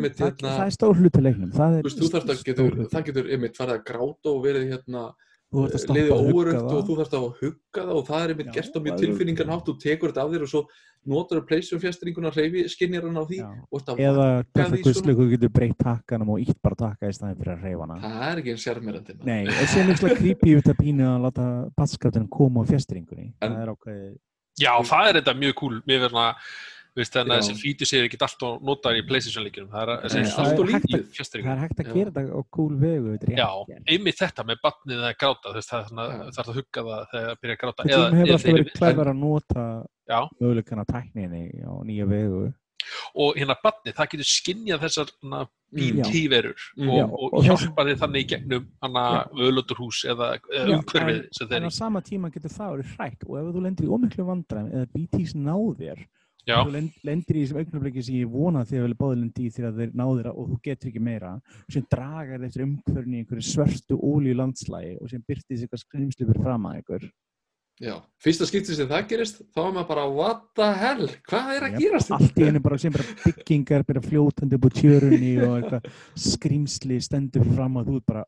[5.48, 6.98] það, það það það að gráta og þú það.
[6.98, 9.80] þarfst að hugga það og það er einmitt gert á mjög það tilfinningan hátt og
[9.82, 10.62] tekur þetta af þér og svo
[11.08, 13.48] notar þú pleysum fjastringuna hreyfi skinnir hann á því Já.
[13.70, 17.54] og þetta eða Kuslu, þú getur breytt takkanum og ítt bara takka í staðin fyrir
[17.54, 20.68] að reyfa hana það er ekki eins sérmerandi Nei, og sem er svona creepy út
[20.68, 24.18] að pínu að láta patskaptinn koma á fjastringunni það er
[24.58, 25.78] Já, það er þetta mjög cool.
[25.86, 26.52] Mér verðum að,
[26.98, 29.70] veist, þannig að þessi fítur sér ekki alltaf notaður í PlayStation-leikjunum.
[29.72, 32.40] Það er að Nei, það er allt og hægt er hægt að gera þetta á
[32.58, 33.48] cool vegu er Já,
[33.94, 35.82] einmitt þetta með batnið að gráta, veist, það
[36.28, 37.88] er að hugga það þegar það byrja að gráta.
[37.88, 39.66] Þetta hefur alltaf verið klæðar að nota
[40.08, 40.20] Já.
[40.40, 42.48] möguleikana tækninni á nýja vegu
[43.18, 45.08] og hérna batnið, það getur skinnjað þessar
[45.68, 45.98] Mm.
[46.00, 46.88] BT-verur Mm.
[46.88, 49.02] og, Já, og, og hjálpa þið þannig í gegnum hana
[49.36, 53.26] völuturhús eða, umhverfið en- sem þeir en eru á sama tíma getur það verið hrætt
[53.28, 56.06] og ef þú lendir í ómiklu vandræðum eða BTs náð þér Já,
[56.48, 59.54] þú lend- lendir í þessum augnabliki sem ég vona að þið vilja báði lendi í
[59.58, 63.48] þegar þeir náður og þú getur ekki meira og sem dragar eftir umhverfni í einhverju
[63.52, 67.08] svörstu ólíu landslægi og sem byrtist eitthvað skrimsli fyrir fram að einhver
[67.78, 71.04] Já, fyrsta skipti sem það gerist þá er maður bara, what the hell?
[71.30, 74.66] Hvað er að Jep, gerast allt í einu bara sem bara byggingar byrja fljótandi upp
[74.66, 75.86] á tjörunni og eitthvað
[76.18, 78.24] skrimsli stendur fram að þú ert bara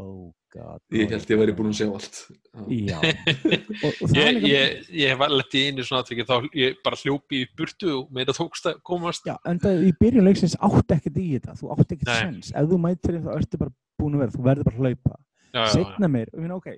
[0.00, 2.20] oh god ég held ég væri búin að sjá allt
[2.68, 2.98] Já.
[3.86, 7.40] Og, og ég, ég, ég hef lett í einu svona atviki þá ég bara hljópi
[7.42, 9.24] í burtu og meira tókst að komast.
[9.26, 12.50] Já, en það í byrjun leiksins átt ekkert í þetta, þú átt ekkert sens.
[12.52, 13.72] Ef þú mætir þá ertu bara
[14.02, 15.16] búin að vera, þú verður bara að hlaupa.
[16.12, 16.68] Meir, ég meina, ok,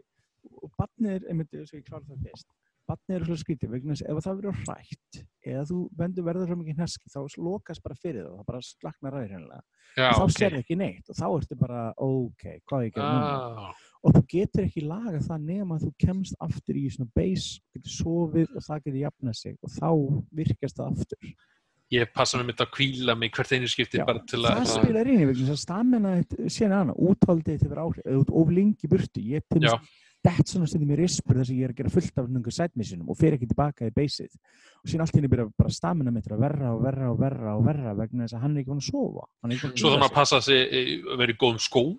[0.62, 2.48] og barnið er, einmitt, þess að ég klára það fyrst,
[2.90, 6.50] barnið er svolítið skrítið, vegna þess að ef það verður hrætt, eða þú vendur verður
[6.50, 9.64] svo mikið hneski, þá lokast bara fyrir það, það bara slaknar ræðir hennilega.
[9.94, 10.34] Og þá ok.
[10.34, 13.66] sérðu ekki neitt, og þá ertu bara, ok, hvað ég að gera núna?
[13.68, 17.60] Ah, Og þú getur ekki lagað það nema að þú kemst aftur í svona base,
[17.72, 19.90] getur sofið og það getur jafnað sig og þá
[20.40, 21.30] virkast það aftur.
[21.94, 24.70] ég passa mig myndi að kvíla mig hvert einu skipti Já, bara til það að
[24.72, 26.14] spilar inn í vegna þess að stamina
[26.50, 29.92] síðan annað, úthaldið til vera áhrif eða út of lengi í burtu, ég finnst
[30.24, 33.10] dett svona stundum í rispur þess að ég er að gera fullt af einhverjum sætmissinum
[33.12, 36.30] og fer ekki tilbaka í beysið og síðan allt í henni byrja bara stamina mitt
[36.32, 38.80] að verra og verra og verra og verra vegna þess að hann er ekki búin
[38.82, 40.62] að sofa Hann er ekki búinn að svo þannig að passa sig
[41.12, 41.92] að vera í góðum skóm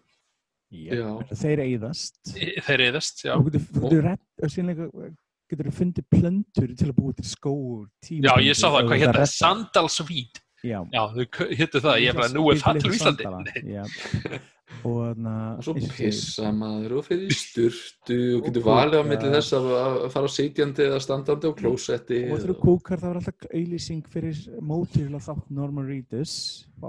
[0.76, 1.06] Já.
[1.38, 2.34] þeir eyðast
[2.66, 3.36] þeir eðast, já.
[3.38, 4.08] og getur,
[5.52, 10.42] getur fundið plöntur til að búa til skóur Já, ég sá það, hvað hérna, Sandalsvíd.
[10.66, 13.30] já, Já, þau hittu það, ég er bara, nú er fallur í Íslandi.
[13.30, 13.64] Nei.
[13.78, 13.86] já.
[14.86, 15.16] Og
[15.58, 18.98] Og svo eins og segi, pissa maður og fyrir í sturtu og Og getur valið
[19.00, 22.20] á milli þess að að fara sitjandi eða standandi á klósetti.
[22.32, 26.36] og þú kúkar það var alltaf auðlýsing fyrir mótil að þátt Norman Reedus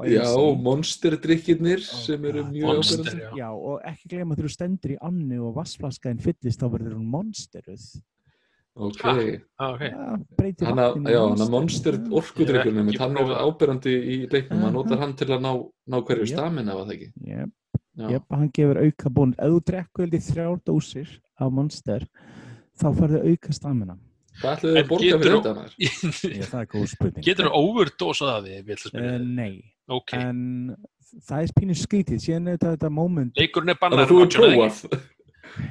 [0.06, 0.58] Já, AMC.
[0.66, 3.22] monsterdrykkirnir Oh sem eru mjög ábyrgandi.
[3.22, 3.30] já.
[3.36, 7.08] Já, og ekki gleyma þegar þú stendur í annu og vassflaskaðin fyllist þá verður hún
[7.10, 7.86] monsteruð.
[8.76, 9.00] Ok,
[9.56, 14.72] Ah, hann að, að monster er ekki hann er ábyrgandi í leiknum, hann Aha.
[14.76, 15.52] notar hann til að ná,
[15.88, 16.34] ná hverju Jep.
[16.36, 17.08] stamina, var það ekki?
[17.96, 19.38] Jep, hann gefur auka bónus.
[19.40, 22.04] Ef þú drekku þrjár dósir af monster,
[22.76, 23.96] þá færðu auka stamina.
[24.36, 25.76] Hvað ætluðu að borga fyrir þetta maður?
[26.36, 27.24] Já, það er góð spurning.
[27.24, 28.56] Getur þú overdosað af því,
[28.92, 29.52] Uh, nei,
[29.88, 30.12] Ok.
[30.18, 30.76] en
[31.24, 32.20] það er pínu skrítið.
[32.20, 33.32] Síðan er þetta moment.
[33.40, 34.98] Leikurinn er bannar þú er prófað.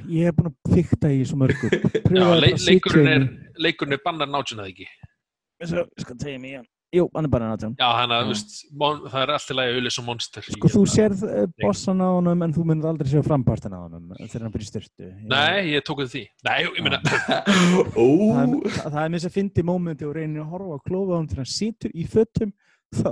[0.10, 1.76] Ég hef búin að fykta í svo mörgur.
[2.66, 3.28] Leikurinn er,
[3.62, 4.88] leikurinn er bannar náttúrulega ekki.
[5.62, 6.70] Svo, ég skal tegja mig í hann.
[6.96, 7.78] Jú, hann er bara náttúrulega.
[7.82, 8.26] Já, hann að, Já.
[8.26, 10.48] þú veist, mon- það er alltaf lægi auðlis og monster.
[10.50, 10.94] Sko, þú hérna.
[10.96, 14.56] sérð uh, bossan á honum en þú myndir aldrei sjá frampartin á honum þegar hann
[14.56, 15.10] byrja styrtu.
[15.36, 16.24] Nei, ég tók því.
[16.48, 17.02] Nei, ég meina,
[18.00, 20.86] Ó, það, er- það, það er mér sem fyndi mómenti og reynir að horfa á
[20.88, 22.54] klófa hann þegar hann situr í fötum
[22.96, 23.12] þá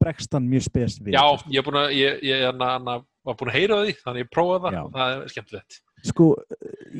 [0.00, 3.50] bregst hann mjög spes við já, ég er búin að, ég, ég að, var búin
[3.52, 4.80] að heyra því, þannig ég prófaði það Já.
[4.82, 5.76] og það er skemmtilegt.
[6.08, 6.26] sko,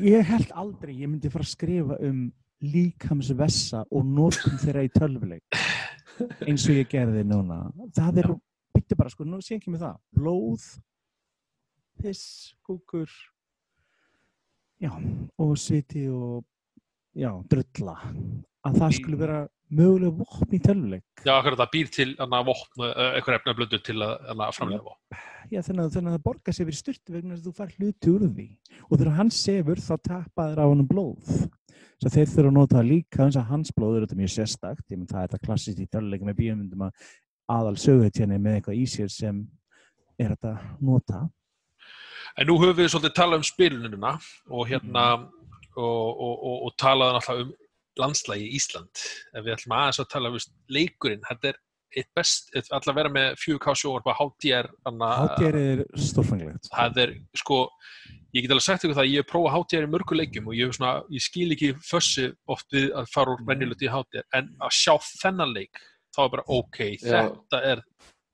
[0.05, 2.21] ég held aldrei ég myndi fara að skrifa um
[2.63, 5.59] líkamsvessa og notum þeirra í tölvuleik
[6.43, 7.61] eins og ég gerði núna.
[7.95, 8.29] Það er,
[8.75, 9.99] byttu bara sko, nú sé ekki með það.
[10.19, 10.65] Blóð
[11.99, 13.11] piss, kúkur
[14.79, 14.91] já,
[15.39, 16.43] og sviti og
[17.17, 17.97] já, drulla.
[18.67, 19.39] Að það skulle vera
[19.69, 21.05] mögulega vopn í tölvuleik.
[21.23, 25.21] Já, akkurat það býr til að vopna, eitthvað efna blöndu til að, framlega vopn.
[25.49, 28.25] Já, þannig að, það borgar sér fyrir styrtu vegna þess að þú fær hluti úr
[28.27, 28.47] því.
[28.87, 31.31] Og þegar hann sefur þá tappaður á hann blóð.
[31.99, 34.85] Svo þeir þurfa að nota líka eins að hans blóð er þetta mjög sérstakt.
[34.87, 37.07] Ég menn það er þetta klassist í töluleika með bíómyndum að
[37.51, 39.41] aðal söguhetjani með eitthvað í sér sem
[40.19, 40.53] er þetta
[40.85, 41.25] nota.
[42.39, 44.13] En nú höfum við svolítið talað um spilunina
[44.47, 47.57] og hérna og, og, og, og talaði náttúrulega um
[47.99, 49.03] landslægi Ísland.
[49.35, 50.37] Ef við ætlum aðeins að tala um
[50.71, 51.59] leikurinn, þetta er
[51.99, 56.69] eitt best, allar vera með 4K sjóar á HDR, HDR er stórfenglegt.
[56.69, 57.63] það er sko,
[58.33, 60.55] ég get alveg sagt ykkur það að ég hef prófað HDR í mörgu leikjum og
[60.57, 64.25] ég, hef svona, ég skil ekki fössi oft við að fara úr venjulegt í HDR
[64.39, 65.81] en að sjá þennan leik
[66.15, 67.21] þá er bara ok, Já.
[67.29, 67.85] þetta er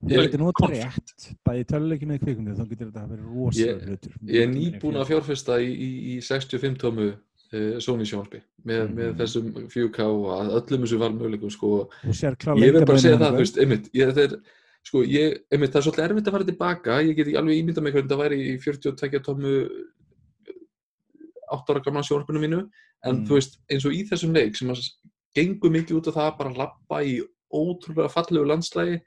[0.06, 1.12] Þú Ég- getur nota Konflikt.
[1.16, 4.12] rétt, bæði töluleiki með kvikundu, þá getur þetta að vera rosalega hlutur.
[4.28, 8.94] ég er nýbúin að fjárfesta í, í, í 65 tómu uh, Sony sjónvarpi með, Mhm.
[8.98, 11.70] með þessum 4K og að öllum þessum valmöguleikum sko.
[12.04, 14.36] Ég verð bara að segja það, þú muninn veist, einmitt, ég, það er,
[14.86, 17.82] sko, ég, einmitt, það er svolítið erfitt að fara tilbaka, ég get ekki alveg ímyndað
[17.86, 19.54] mig hvernig það væri í 42 tómu
[21.56, 22.60] 8 ára gamla sjónvarpinu mínu,
[23.06, 23.26] en Mm.
[23.26, 24.82] þú veist, eins og í þessum leik sem að
[25.34, 27.20] gengur mikið út af það að bara lappa í
[27.52, 29.00] ótrúlega fallegu landslægi,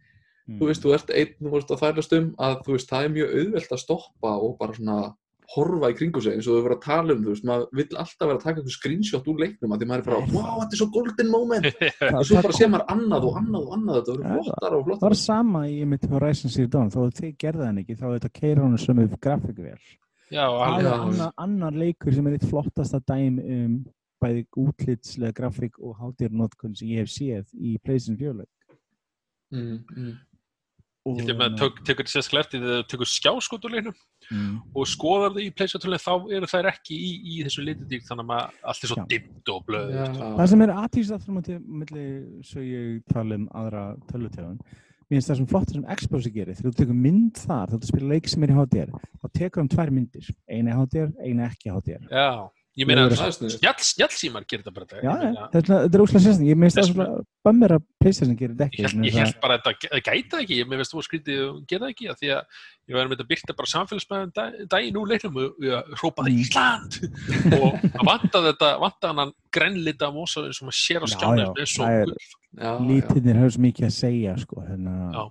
[0.48, 0.60] Mm.
[0.60, 3.10] þú veist, þú ert einn, þú veist, að þærlast um að þú veist, það er
[3.10, 5.16] mjög auðvelt að stoppa og bara svona
[5.56, 7.98] horfa í kringu sig eins og þau verður að tala um, þú veist, maður vill
[8.04, 10.76] alltaf vera að taka eitthvað screenshot úr leiknum að því maður er bara, wow, þetta
[10.78, 11.70] er svo golden moment
[12.00, 14.70] Það- og svo bara sé maður annað og annað og annað þetta verður flottar og
[14.70, 17.98] Það var flottar sama í mitt Horizon Zero Dawn, þó að þeir gerði hann ekki,
[18.00, 19.80] þá er þetta keira hann sem er grafíkvél.
[20.30, 23.80] já, alveg, annar, leikur sem er eitt flottasta dæm um
[24.20, 28.50] bæði útlitslega grafík og hátíðarnotkun sem ég hef séð í PlayStation 4 leik.
[29.56, 30.12] mm, mm.
[31.10, 33.96] Og, ég held að tekur þetta sérstaklega eftir þegar þú tekur skjáskot úr leiknum
[34.30, 38.36] mm, og skoðar þau í pleysatölunni þá eru þær ekki í, í þessu litadík þannig
[38.36, 40.06] að allt er svo dimmt og blöð Já.
[40.20, 42.06] það sem er aðtýrst aftur á móti milli,
[42.52, 44.62] svo ég tala um aðra tölutegun,
[45.10, 47.92] mér finnst það sem flott sem Xboxi gerir, þegar þú tekur mynd þar, þegar þú
[47.94, 51.50] spila leik sem er í HDR, þá tekur hann tvær myndir, eina í HDR, eina
[51.50, 52.10] ekki í HDR.
[52.14, 52.30] já,
[52.80, 53.04] ég meina
[53.90, 56.60] snjallsímar gerir þetta bara þetta Já, ég, meina, þetta er- þetta er óslega sérstaklega, ég
[56.80, 57.08] Þess svona
[57.50, 58.82] bömmir að PlayStation gerir þetta ekki.
[58.84, 61.86] ég, ég finnst held bara að þetta gæta ekki ég veist þú skrítið að gera
[61.86, 62.42] það ekki af því að
[62.90, 66.42] ég væri með þetta byrta bara samfélagsmeðan dag, daginn úr leiknum og ég hrópaði Mm.
[66.44, 66.92] Ísland
[67.60, 71.52] og vantaði þetta vantaði hann grænlita mosa eins og maður sér á Já, skjáni já,
[71.60, 72.16] eins og er-
[72.60, 72.72] já.
[72.90, 75.24] lítinnir svo mikið að segja, sko, hérna, Já.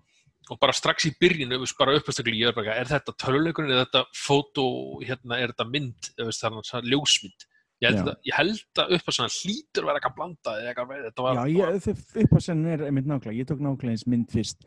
[0.52, 4.04] Og bara strax í veist, bara uppastökli, ég er bara, er þetta töluleikurinn er þetta
[4.16, 4.66] fótó,
[5.04, 7.48] hérna, er þetta mynd það er svona ljósmynd?
[7.78, 11.38] Ég held, að, ég held að uppastökli hlýtur vera eitthvað blandað eða eitthvað, þetta var
[11.38, 14.66] Já, ég, þau upp á senn er einmitt nákvæmlega, ég tók nákvæmlega eins mynd fyrst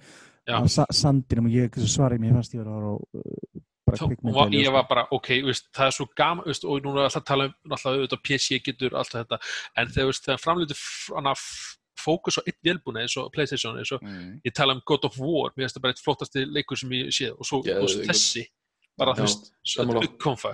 [0.71, 4.71] sa sandinum og ég svaraði mér fast ég var að horfa á uh, og ég
[4.71, 7.47] var bara, ok, veist, það er svo gaman veist, og nú er alltaf að tala
[7.49, 9.39] um alltaf auðvitað PC getur allt þetta
[9.75, 10.77] en þegar, þegar framlýtu
[11.99, 14.39] fókus á einn vélbúna eins og Playstation eins og mm.
[14.45, 17.11] ég tala um God of War mér finnst það bara eitt flottasti leikur sem ég
[17.13, 18.45] séð og svo og þessi
[18.99, 19.47] bara þú veist,
[20.03, 20.51] uppkomfa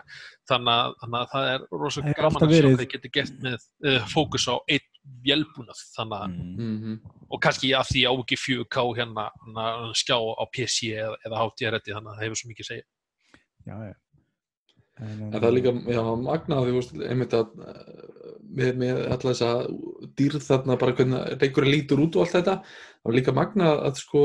[0.47, 3.55] þannig, að- það er rosalega gaman að sjá hvað þið getur gert með
[3.89, 4.87] uh, fókus á einn
[5.25, 6.77] vélbúnað þannig að, Mm.
[6.77, 6.99] Mhm.
[7.31, 9.65] og kannski að því á ekki 4K hérna, hérna
[9.95, 12.85] skjá á PC eða, eða HDR þannig að það hefur svo mikið að segja
[13.67, 13.93] Já, já.
[14.97, 17.97] En, En það er líka, já, magnað því, þú veist, einmitt að uh,
[18.57, 19.59] með, með alltaf þess að
[20.17, 24.01] dýrð þarna bara hvernig leikurinn lítur út og allt þetta það var líka magnað að
[24.01, 24.23] sko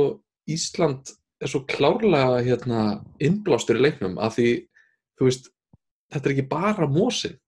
[0.52, 1.12] Ísland
[1.42, 2.82] er svo klárlega hérna
[3.22, 4.50] innblástur í leiknum að því,
[5.18, 5.48] þú veist,
[6.12, 7.38] þetta er ekki bara mósin,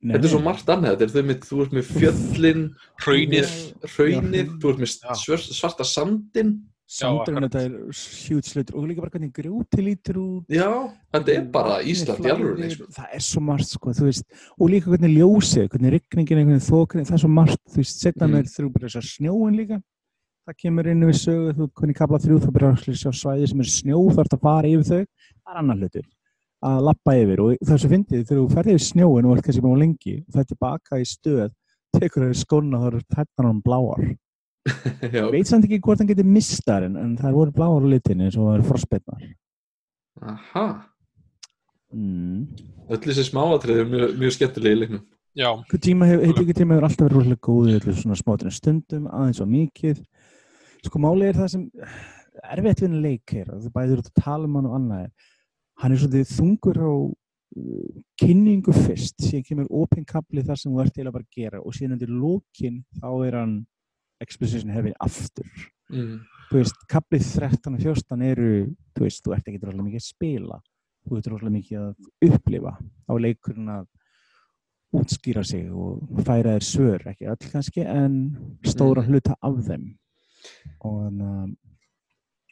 [0.00, 2.64] Nei, þetta er svo margt annað, þetta er þau með, þú veist með fjöllin,
[3.04, 3.52] hraunir,
[3.94, 6.52] hraunir, þú veist með svarta sandin,
[6.86, 10.44] Sandurinn þetta er hjút slutur og líka bara hvernig grjóti lítur út.
[10.54, 10.70] Já,
[11.12, 12.86] þetta er bara Ísland í alvörunni, sko.
[12.94, 14.22] það er svo margt sko, þú veist,
[14.60, 18.26] og líka hvernig ljósið hvernig rigningin, hvernig þóknin, það er svo margt þú veist, setna
[18.28, 18.32] Mm.
[18.36, 19.82] með þrjú bara þessar snjóin líka
[20.46, 23.60] það kemur inn við sögu þú hvernig kapla þrjú, þú byrjar að sjá svæði sem
[23.60, 25.04] er snjó, þú ert að fara yfir þau.
[25.42, 26.06] Það er annar hlutur,
[26.62, 27.38] að lappa yfir.
[27.42, 29.58] Og það er svo fyndið, þegar þú ferði yfir snjóin og ert kannski
[35.16, 38.54] ég veit samt ekki hvort hann getur mistar en, en það voru bláar og það
[38.54, 39.26] eru frostbetnar
[40.22, 40.66] aha,
[41.92, 42.40] mm.
[42.88, 45.04] öll þessi smáatrið er mjög, mjög skemmtilegi í leiknum.
[45.36, 48.56] já, Tíma hefur, heitir ekki tíma hefur alltaf verið rosalega góð í öllu svona smátrinu
[48.56, 50.02] stundum, aðeins og mikið.
[50.86, 51.68] Sko málið er það sem
[52.56, 55.06] erfitt við henni leik er, það bæður út að tala um hann og annað
[55.82, 60.84] hann er svolítið þungur á uh, kynningu fyrst, síðan kemur opinn kapli þar sem þú
[60.84, 63.56] ert til að bara gera og síðan undir lókin þá er hann
[64.20, 65.46] exposition heavy aftur
[65.86, 66.20] Mm.
[66.50, 70.06] þú veist, kaplið 13 og 14 eru, þú veist, þú ert ekki rosalega mikið að
[70.08, 70.56] spila,
[71.06, 72.72] þú ert rosalega mikið að upplifa
[73.06, 73.86] á leikurinn að
[74.96, 78.16] útskýra sig og færa þér svör, ekki öll kannski en
[78.64, 79.08] stóra Mhm.
[79.12, 79.86] hluta af þeim
[80.80, 81.56] og þannig að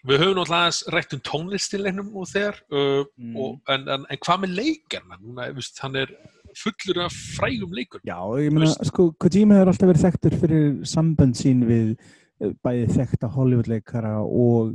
[0.06, 3.36] við höfum náttúrulega rætt um tónlistilegnum og þegar uh, Mm.
[3.36, 5.50] og, en, en, en hvað með leikarna núna,
[5.80, 6.06] hann er
[6.58, 11.38] fullur af frægum leikur Já, ég meina, sko, Kojima hefur alltaf verið þekktur fyrir sambönd
[11.38, 14.74] sín við eh, bæði þekkta Hollywoodleikara og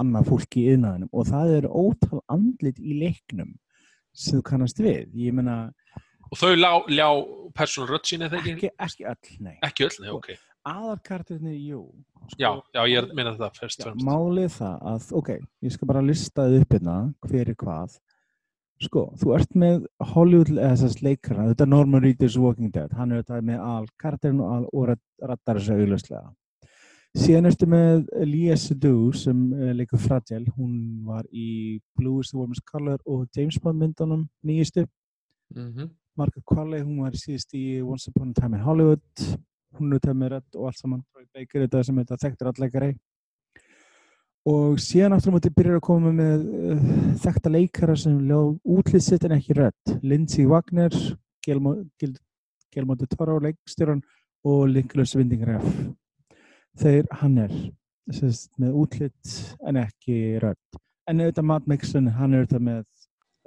[0.00, 3.56] annað fólk í yðnaðinum og það er ótal andlit í leiknum
[4.14, 5.10] sem þú kannast við.
[5.18, 5.70] Ég meina,
[6.30, 7.08] og þau ljá
[7.56, 9.56] persónu rödd sín eða ekki, ekki, öll, nei.
[9.66, 10.32] ekki öll, nei, ok
[10.68, 11.84] Aðalkartirnir, jú.
[12.28, 14.04] Sko, já, já, ég er að meina það fyrst og fremst.
[14.04, 15.30] málið það að, ok,
[15.64, 17.94] ég skal bara lista þið upp hérna, hver er hvað.
[18.80, 19.82] Sko, þú ert með
[20.14, 23.88] Hollywood, eða þessast leikara, þetta er Norman Reedus Walking Dead, hann er þetta með al
[24.00, 26.30] karakterinn og, al, raddar þessu augljóslega.
[27.20, 32.38] Síðan ertu með Lia Seydoux sem uh, leikur Fragile, hún var í Blue is the
[32.38, 34.86] Warmest Color og James Bond myndunum nýjistu.
[35.56, 39.22] Mm Margaret Qualley, hún var síðust í Once Upon a Time in Hollywood.
[39.78, 41.04] Hún er þetta með rödd og allt saman.
[41.32, 42.90] Baker, þetta sem þetta þekktur allleikari
[44.48, 46.84] og síðan móti byrjar að koma með uh,
[47.20, 49.96] þekkta leikara sem lög útlýtt sitt en ekki rödd.
[50.02, 50.94] Lindsay Wagner
[51.44, 54.02] Guillermo del Toro leikstjóran
[54.46, 55.90] og Nicholas Winding Refn
[56.80, 57.52] þeir hann er
[58.14, 59.34] sest, með útlýtt
[59.68, 60.80] en ekki rödd.
[61.10, 62.82] En auðvitað Matt Mixon, hann er þetta með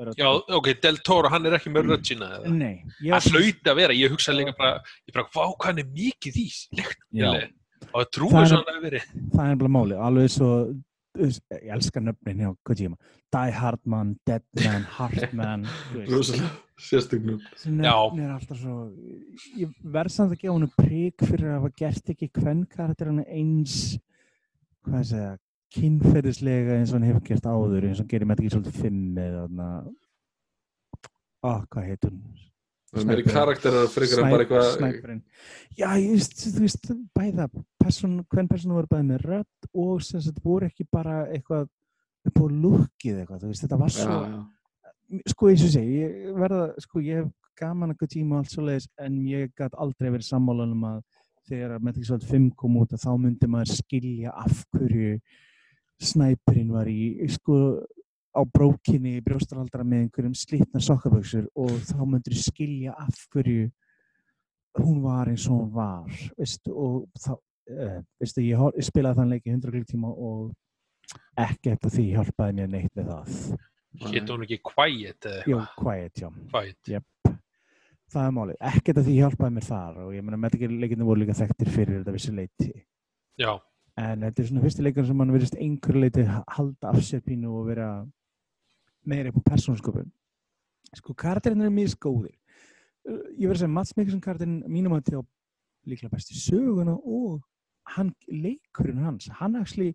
[0.04, 0.20] rödd.
[0.20, 2.30] Já, ok, Del Toro, hann er ekki með rödd sína?
[2.50, 5.92] Nei, ég það hlauti að vera, ég hugsa líka bara ég bara, hvað hann er
[5.92, 6.48] mikið í
[6.80, 7.54] leiknum.
[7.94, 10.50] Og það Það trúið svo hann hefur verið það er bara máli, alveg svo
[11.14, 11.38] ég
[11.78, 12.98] elska nöfnin hjá Kojima
[13.34, 16.12] Die Hard Man, Dead Man, Heart Man þú veist.
[16.14, 16.52] rosalega
[16.84, 17.40] sérstögnum.
[17.54, 17.94] þessi Já.
[17.94, 18.78] nöfn er alltaf svo
[19.62, 23.76] ég verð samt að gefa hann prík fyrir að hafa gert ekki hvern karakterina eins
[24.84, 25.34] hvað ég segja
[25.74, 29.22] kynferðislega eins og hann hefur gert áður eins og hann gerir með ekki svolítið fimm
[29.22, 29.46] eða
[31.44, 32.20] ah, hvað heit hún
[32.94, 35.22] Það er karakterar frekar en bara eitthvað Snæperinn.
[35.74, 37.48] Já, ég veist, þú veist, bæða,
[37.82, 41.66] person, hvern persónu voru bæði með rödd og sem sagt voru ekki bara eitthvað
[42.30, 45.24] upp á lukkið eitthvað, þú veist, þetta var Já, svo, já.
[45.34, 48.68] sko eins og segi, ég verða, sko ég hef gaman eitthvað tíma og allt svo
[48.68, 51.02] leiðis en ég gæti aldrei verið sammálan um að
[51.50, 55.18] þegar að Gear Solid 5 kom út að þá myndi maður skilja af hverju
[56.04, 57.58] snæperinn var í, sko,
[58.34, 63.70] á brókinni í brjóstaraldra með einhverjum slitna sokkaböksur og þá myndir skilja af hverju
[64.82, 66.08] hún var eins og hún var
[66.38, 70.54] veistu, og þá uh, veistu, ég, hor- ég spilaði þann leik í 100 klukkutíma og
[71.38, 73.36] ekkert af því hjálpaði mér neitt með það.
[74.10, 77.06] Hétt hún ekki Quiet Jó, quiet, já, Quiet, Jep.
[78.10, 78.58] það er málið.
[78.72, 82.16] Ekkert af því hjálpaði mér þar og ég ekki leikinu voru líka þekktir fyrir þetta
[82.16, 82.72] vissi leiti
[83.38, 83.52] já,
[84.02, 87.54] en þetta er svona fyrsti leikur sem mann verðist einhver leiti halda af sér pínu
[87.54, 87.88] og vera
[89.06, 90.12] meira upp á persónsköpun
[90.96, 92.36] sko, karakterinn er mjög skóðir
[93.38, 95.22] ég verði að segja Mats Mikkelsen karakterinn mínum að til
[95.90, 97.42] líklega besti söguna og
[97.98, 99.92] hann, leikurinn hans, hann actually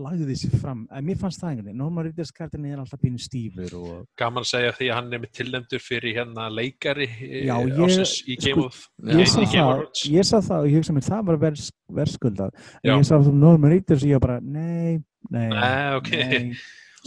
[0.00, 3.18] lagði sér fram, en mér fannst það einhvern veginn Norman Reedus karakterin er alltaf pínu
[3.20, 7.56] stífur og gaman að segja því að hann er með tilnæmdur fyrir hérna leikari Já,
[7.56, 9.16] eh, ég- ársins í sko, of Já.
[9.18, 9.82] ég sá það,
[10.14, 12.94] ég sá það og ég hugsa mér það var vers, verskuldað en Já.
[13.00, 15.00] ég sá það um Norman Reedus og ég var bara, nei,
[15.30, 16.10] nei, Nei, ok.
[16.10, 16.54] nei.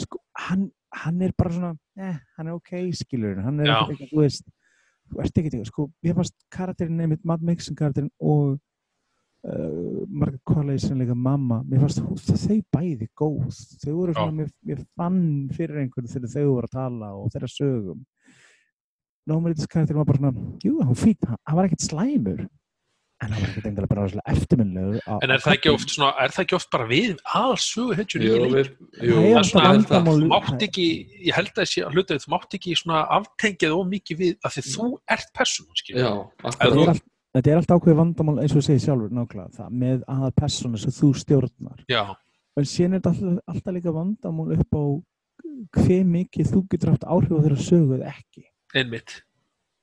[0.04, 3.80] Sko, hann, hann er bara svona, eh, hann er ok, skilur hann er Já.
[3.82, 4.46] ekkert eitthvað, þú veist
[5.14, 8.60] þú ert ekki eitthvað, sko, ég fannst karakterin nefnit Matt Mixon karakterin og
[9.44, 14.32] uh, Margaret Qualley sem líka mamma, mér fannst hú- þau bæði góð, þau voru svona,
[14.32, 14.38] Já.
[14.40, 15.22] mér, mér fann
[15.54, 18.04] fyrir einhverju þegar þau voru að tala og þeirra sögum
[19.24, 22.42] Reedus karakterin var bara svona, jú, hann fýtt, hann, hann var ekkert slæmur
[23.24, 26.34] en hann var ekkert endilega bara rosalega eftirminnlegur En er það ekki oft svona, er
[26.36, 28.54] það ekki oft bara við alls sögu hetjur Jú, í leik?
[28.54, 28.70] við,
[29.00, 29.96] jú, Það er ég alltaf held það.
[29.96, 30.20] vandamál.
[30.24, 30.88] Þú mátt ekki,
[31.30, 34.58] ég held að þessi að hluta, þú mátt ekki svona aftengið of mikið við að
[34.58, 35.42] því þú ert
[37.34, 40.04] Ef þetta er, allt, er ákveðið vandamál eins og þú segir sjálfur nákvæmlega það með
[40.14, 42.04] aðal persónu sem þú stjórnar Já,
[42.62, 44.84] en síðan er þetta alltaf, alltaf líka vandamál upp á
[45.82, 48.44] hver mikið þú getur haft áhrif á þeirra sögu eða ekki
[48.78, 49.16] einmitt.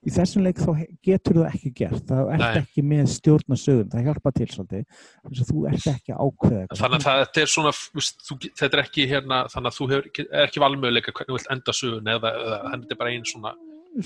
[0.01, 0.71] Í þessum leik þá
[1.05, 5.43] getur það ekki gert það ert ekki með stjórna sögun það hjálpa til svolítið þess
[5.45, 6.79] að þú ert ekki ákveða.
[6.81, 10.09] Þannig að þetta er svona, þú þú, þetta er ekki hérna, þannig að þú hefur,
[10.29, 13.29] er ekki valmöðuleika hvernig þú vilt enda sögun eða, eða þannig þetta er bara einn
[13.29, 13.55] svona,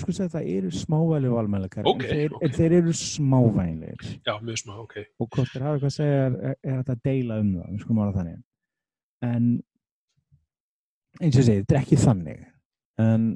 [0.01, 2.43] sko segja það eru smávæli valmælikar Ok, en, þeir, ok.
[2.47, 4.97] en þeir eru smávænlir já, mjög smá, ok.
[5.21, 7.83] og hvort þeir hafa eitthvað að segja er, er, þetta að deila um það, við
[7.85, 8.39] skulum ára þannig
[9.29, 9.51] en
[11.21, 12.47] eins og ég segi, þetta er ekki þannig
[13.05, 13.29] en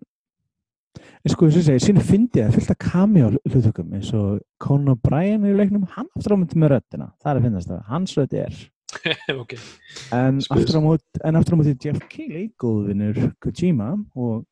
[0.99, 4.95] en sko og ég segi, síðan fyndi það fullt af cameo hlutökum eins og Conan
[4.95, 7.09] O'Brien er í leiknum, hann aftur á myndi með röddina.
[7.23, 8.61] Það er að finnast það, hans rödd er.
[9.43, 9.53] Ok,
[10.17, 10.49] en Spes.
[10.55, 14.47] aftur á móti en aftur á móti Jeff Keighley, góðvinnur Kojima og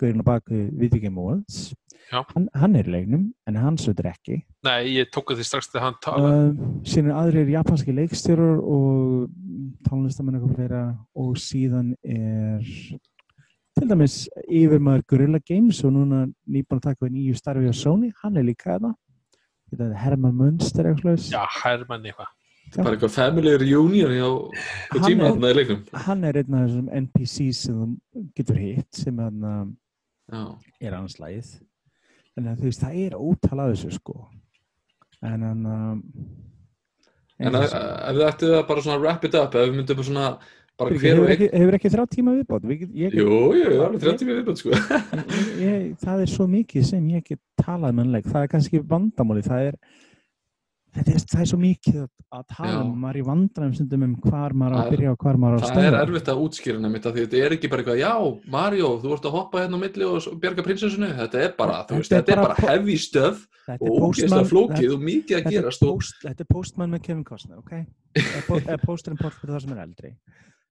[0.00, 1.74] Gaurin á baku Video Game Awards.
[2.12, 4.38] Hann, hann er í leiknum, en hans rödd er ekki.
[4.66, 6.30] Nei, ég tók því strax þegar hann tala.
[6.30, 9.26] Uh, síðan er aðrir japanski leikstjórar og
[9.88, 10.82] tónlistamenn eitthvað fleira
[11.18, 12.62] og síðan er
[13.76, 14.14] til dæmis
[14.48, 18.46] yfirmaður Gorilla Games og núna nýbúin að taka við nýju starfi á Sony, hann er
[18.48, 18.94] líka þarna
[19.70, 21.26] þetta er Herman Munster eitthvað.
[21.32, 22.32] Já, Hermann eitthvað.
[22.76, 24.28] Bara eitthvað family reunion hjá
[24.90, 25.82] Hann Kojima er- þarna í leiknum.
[26.06, 29.66] hann er einn af þessum NPCs sem þú getur hitt sem hann uh,
[30.32, 30.58] Já.
[30.80, 30.96] er
[32.36, 34.16] þannig að þú veist, það er ótal af þessu sko
[35.22, 35.96] en hann uh,
[37.38, 40.28] En ef þið ættu að bara svona wrap it up, ef við myndum bara svona,
[40.80, 42.66] bara hver og einn, ekki, hefur ekki þrjá tíma viðbót?
[42.70, 44.74] Við get, ég, jú, jú, það er 30 tíma viðbútt, sko.
[44.74, 48.82] ég, ég, það er svo mikið sem ég get talað um ennleik, það er kannski
[48.92, 49.78] vandamáli, það er
[50.96, 54.54] þetta er, það er svo mikið að, tala um, maður er í vandræðum um hvar
[54.56, 56.40] maður á Það að er- byrja og hvar maður á að Það er erfitt að
[56.46, 58.14] útskýra nefnitt að því þetta er ekki bara eitthvað, já,
[58.56, 62.00] Mario, þú ert að hoppa hérna á milli og bjarga prinsessinu, þetta er bara, þú
[62.00, 63.44] veist, Þetta er er bara heavy stuff.
[63.66, 65.86] Og er ógeðslega flókið og mikið að er gerast
[66.22, 67.72] þetta er postman með Kevin Costner, ok?
[68.14, 70.12] Eða po- eða pósturinn port fyrir það sem er eldri.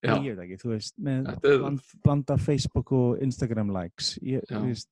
[0.06, 4.18] Ég veit ekki, þú veist, er- bland, blanda Facebook og Instagram likes.
[4.22, 4.58] Ég, Já.
[4.60, 4.90] þú veist,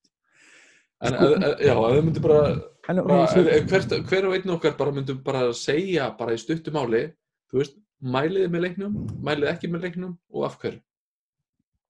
[1.04, 2.42] en Sko- ef- ef- já, ef við myndum bara,
[2.90, 6.72] en, bara svo, hvert, hver og einn okkar bara myndum bara segja bara í stuttu
[6.72, 7.12] máli,
[7.52, 10.82] þú veist, mæliði með leiknum, mæliði ekki með leiknum og af hverju?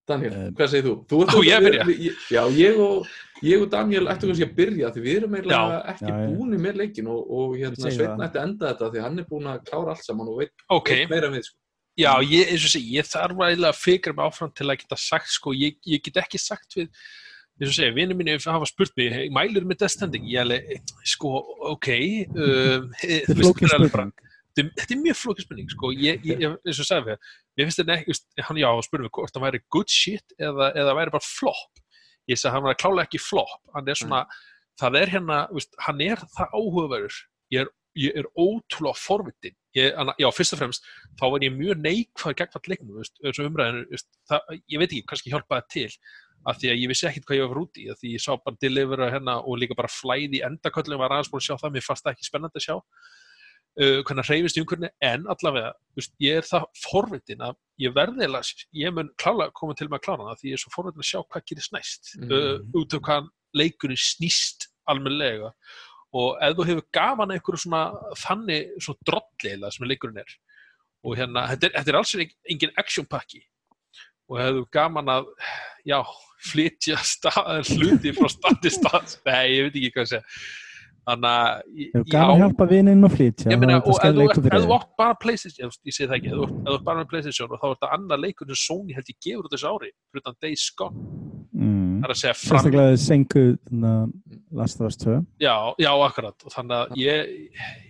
[0.05, 0.93] Daniel, Eh, hvað segir þú?
[1.07, 1.83] þú ert á ég að byrja?
[1.87, 3.05] við- Já, ég og,
[3.41, 6.75] ég og Daniel ættum kannski að byrja því við erum eiginlega ekki Já, búinir með
[6.81, 9.89] leikin og, og hérna, Sveitn ætti að enda þetta því hann er búin að klára
[9.95, 11.57] allt saman og veit, Ok, veit meira við sko.
[11.99, 15.29] Já, ég, eins og sé, ég þarf að fikra mig áfram til að geta sagt,
[15.33, 16.89] sko, ég, ég get ekki sagt við,
[17.59, 20.25] eins og segja, vinnu mínu hafa spurt mig, hey, mælur með Death Stranding?
[20.31, 21.37] Ég alveg, sko,
[21.75, 21.89] ok,
[22.33, 24.13] um, þetta er flókin spurning.
[24.57, 25.93] þetta er- mjög flókið spurning sko.
[25.97, 26.27] ég,
[26.65, 27.17] eins og við
[27.57, 28.17] mér finnst þetta ekki,
[28.47, 31.81] hann já, spurði við hvort það væri good shit eða, eða væri bara flop
[32.29, 34.23] ég sagði hann var klálega ekki flop hann er svona,
[34.81, 37.19] það er hérna veist, hann er það áhugaverður
[37.53, 37.71] ég er,
[38.23, 40.85] er ótrúlega forvitin ég, já, fyrst og fremst,
[41.19, 45.07] þá var ég mjög neikvæður gegn all leiknum, og umræðinu veist, það, ég veit ekki,
[45.09, 45.89] kannski hjálpaði til
[46.43, 48.31] af því að ég vissi ekkert hvað ég var út í af því ég sá
[48.35, 51.85] bara delivera hérna og líka bara flæði endaköllum var aðeins búin að sjá það, mér
[51.85, 56.41] fannst það ekki spennandi að sjá uh, hvernig hreyfist í umhverfni en allavega, veist, ég
[56.41, 57.55] er það forvitin að
[57.85, 58.27] ég verði
[58.81, 61.09] ég mun klálega koma til með að klára það því ég er svo forvitin að
[61.13, 62.35] sjá hvað gerist næst Mhm.
[62.35, 65.53] uh, út af hvað leikurinn snýst almennilega
[66.13, 67.83] og ef þú hefur gaman einhverju svona
[68.21, 70.35] þannig svona drollilega sem leikurinn er
[71.03, 73.41] og hérna, þetta er, þetta er alls engin, action pakki
[74.31, 75.31] og hefur gaman að
[75.87, 75.99] já,
[76.51, 76.99] flytja
[77.73, 80.25] hluti frá stað til stað nei, ég veit ekki hvað að segja
[81.03, 81.47] þannig að
[81.93, 83.51] Hefur gaman að hjálpa vininn að flytja.
[83.51, 86.85] ég meina, og ef þú, átt bara Playstation, ég, segi það ekki, ef þú, átt
[86.87, 89.73] bara Playstation og þá er þetta annar leikur sem Sony held ég gefur út þessu
[89.73, 91.42] ári, fyrir þann Days Gone.
[92.03, 93.93] Það er að segja fram, Sérstaklega þau senku þarna,
[94.53, 97.31] Last of Us 2 Já, já, akkurat og þannig að ég,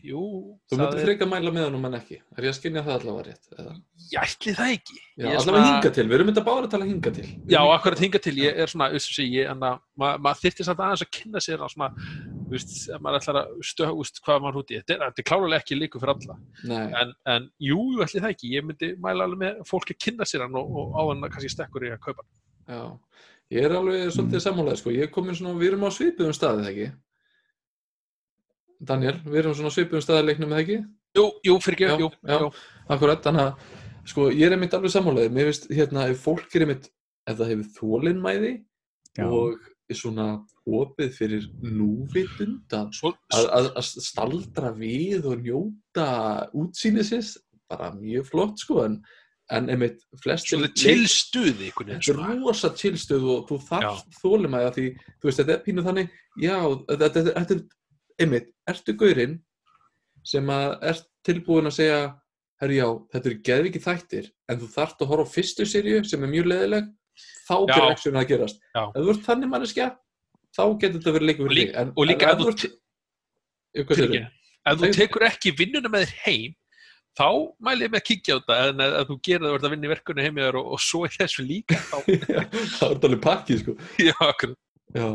[0.07, 0.21] jú
[0.69, 2.19] Þú myndir er, freka mæla með honum en ekki.
[2.37, 3.49] Er ég að skynja það allavega rétt?
[3.57, 3.75] Eða?
[4.13, 6.05] ég ætli það ekki Já, allavega svona- hinga til.
[6.09, 7.25] Við erum þetta bara að tala hinga til.
[7.49, 11.63] Já, akkurat hinga til, ég er svona, að maður þyrfti samt aðeins að kynna sér
[11.63, 15.03] á svona, þú veist, ef maður ætlar að stöða, veist, hvað maður húti, þetta er,
[15.07, 16.37] þetta er klálega ekki líku fyrir alla,
[16.69, 20.27] Nei, en, en jú, ætli það ekki, ég myndi mæla alveg með fólki að kynna
[20.29, 22.33] sér hann og, og á hann að kannski stekkur í að kaupa hann.
[22.73, 22.83] já.
[23.53, 24.43] Ég er alveg svolítið Mm.
[24.47, 24.89] sammálaðið, sko.
[24.95, 26.87] Ég er komin svona, við erum á svipuðum staðið, ekki?
[28.83, 30.77] Daniel, við erum svona á svipuðum staðið leiknum, eða ekki?
[31.13, 32.39] Jú, jú, fyrir Já, ekki, jú, já.
[32.41, 32.47] jú,
[32.95, 33.67] Akkurat, þannig að,
[34.09, 35.35] sko, ég er einmitt alveg sammálaðið.
[35.37, 36.89] Mér finnst, hérna, ef fólk er einmitt,
[37.29, 38.51] ef það hefur þólinmæði
[39.19, 39.27] Já.
[39.29, 40.27] og er svona
[40.67, 46.07] opið fyrir núvitund að svo, að, að, að staldra við og njóta
[46.55, 47.37] útsýnisins
[47.69, 48.97] bara mjög flott sko en,
[49.51, 54.67] en einmitt flestir svona tilstuði einhvern veginn, þetta er rosa tilstöð og þú þarft þólumæði
[54.69, 54.85] að því
[55.19, 57.63] þú veist þetta er pínu þannig já þetta, þetta, þetta er
[58.23, 59.35] einmitt ertu gaurinn
[60.23, 61.99] sem að ert tilbúin að segja
[62.63, 66.23] herru já þetta eru geðvikið þættir en þú þarft að horfa á fyrstu sériu sem
[66.23, 66.87] er mjög leðileg
[67.43, 68.63] þá byrjar aksjónu að gerast.
[68.73, 68.83] Já.
[68.87, 69.89] ef þú ert þannig manneskja
[70.53, 71.75] þá getur þetta verið líka- þig.
[71.81, 72.31] En, og líka
[74.63, 76.55] ef þú tekur ekki vinnuna með þér heim
[77.17, 77.29] þá
[77.63, 79.73] mæli ég með að kíkja á þetta en að þú gerir það að verða að
[79.73, 81.97] vinna í verkunni heim í þér og, og svo í þessu líka þá,
[82.33, 82.39] Já,
[82.77, 83.75] það er alveg pakkið sko.
[84.01, 84.15] Já,
[84.97, 85.09] já.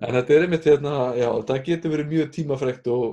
[0.00, 0.96] en þetta er einmitt hérna
[1.48, 3.06] það getur verið mjög tímafrekt og,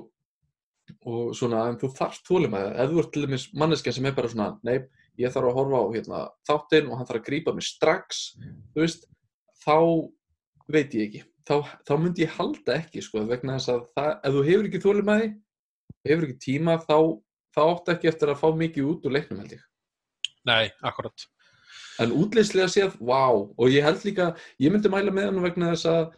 [1.07, 4.17] og svona, en þú þarft þólum að ef þú ert til dæmis manneskja sem er
[4.19, 4.77] bara svona nei,
[5.21, 8.23] ég þarf að horfa á hérna, þáttinn og hann þarf að grípa mig strax
[8.75, 9.07] þú veist,
[9.63, 9.77] þá
[10.71, 11.55] veit ég ekki, þá,
[11.87, 15.15] þá myndi ég halda ekki sko, vegna þess að það, ef þú hefur ekki þólum
[15.15, 15.27] að
[16.07, 16.97] hefur ekki tíma, þá
[17.55, 19.63] þá áttu ekki eftir að fá mikið út úr leiknum held ég.
[20.47, 21.25] Nei, akkurat.
[22.01, 23.21] En útleyslega séð, vá.
[23.35, 26.13] Og ég held líka, ég myndi mæla með hann vegna þess að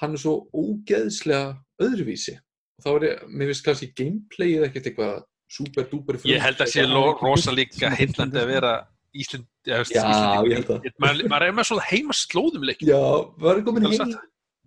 [0.00, 2.36] hann er svo ógeðslega öðruvísi.
[2.80, 5.18] Og þá er ég, mér finnst kannski gameplayið ekkert eitthvað
[5.50, 8.46] super duper ég held að sé það lo- ekki rosa byggt- líka svona heillandi að
[8.54, 8.72] vera
[9.10, 10.46] Ísland, já, veist, Já, Íslendingur.
[10.46, 10.92] ég held það.
[11.02, 13.00] maður, er með svona heima slóðum leik já,
[13.42, 14.12] var komin heim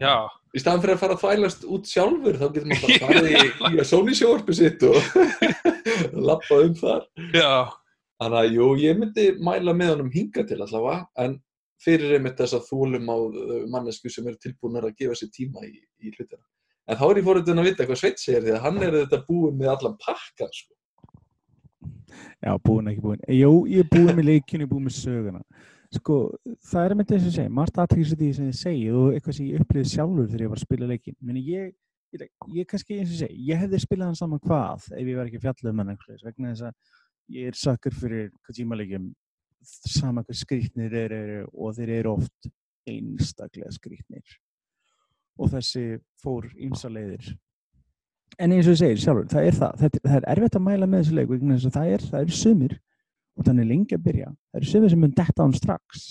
[0.03, 0.15] já,
[0.53, 3.47] í staðan fyrir að fara að þvælast út sjálfur þá getur maður bara farið í,
[3.73, 4.99] í að Sony sjóarpi sitt og
[6.29, 7.53] lappa um þar já,
[8.21, 11.37] þannig að jú, ég myndi mæla með honum hinga til allavega en
[11.83, 13.17] fyrir einmitt þess að þólum á
[13.73, 15.73] mannesku sem eru tilbúinar að gefa sér tíma í,
[16.03, 16.43] í hlutina
[16.87, 19.19] en þá er ég fórhundin að vita hvað Sveit segir því að hann er þetta
[19.27, 20.73] búin með allan pakka sko.
[22.43, 23.21] Já, búin ekki búin.
[23.31, 25.43] Jú, ég er búin með leikinu, ég er búin með söguna.
[25.93, 26.17] Sko,
[26.71, 29.49] það er með þess að segja, margt aðtækis því sem þið segið og eitthvað sem
[29.49, 31.17] ég upplýði sjálfur þegar ég var að spila leikin.
[31.21, 31.73] Meni, ég,
[32.15, 32.23] ég,
[32.55, 35.41] ég kannski eins og segi, ég hefði spilað hann saman hvað ef ég var ekki
[35.43, 35.91] fjallað um hann
[36.23, 39.11] vegna þess að ég er sakkur fyrir Kojima leikjum
[39.63, 42.49] sama hvað skrýtnir þeir eru og þeir eru oft
[42.89, 44.37] einstaklega skrýtnir.
[45.37, 45.85] Og þessi
[46.21, 47.35] fór ýmsa leiðir.
[48.41, 50.89] En eins og ég segir sjálfur, það er það, það, það er erfitt að mæla
[50.89, 52.75] með þessu leik vegna þess að það er, það eru sumir
[53.37, 56.03] og þannig lengi að byrja, það eru sumir sem mun detta á hann strax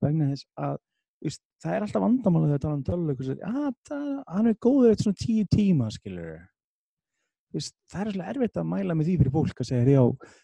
[0.00, 0.78] vegna þess að
[1.20, 5.08] veist, það er alltaf vandamála þegar tala um töluleikur að það, hann er góður eftir
[5.08, 6.30] svona tíu tíma skilur
[7.52, 10.38] veist, það er svolítið erfitt að mæla með því fyrir fólk að segja, já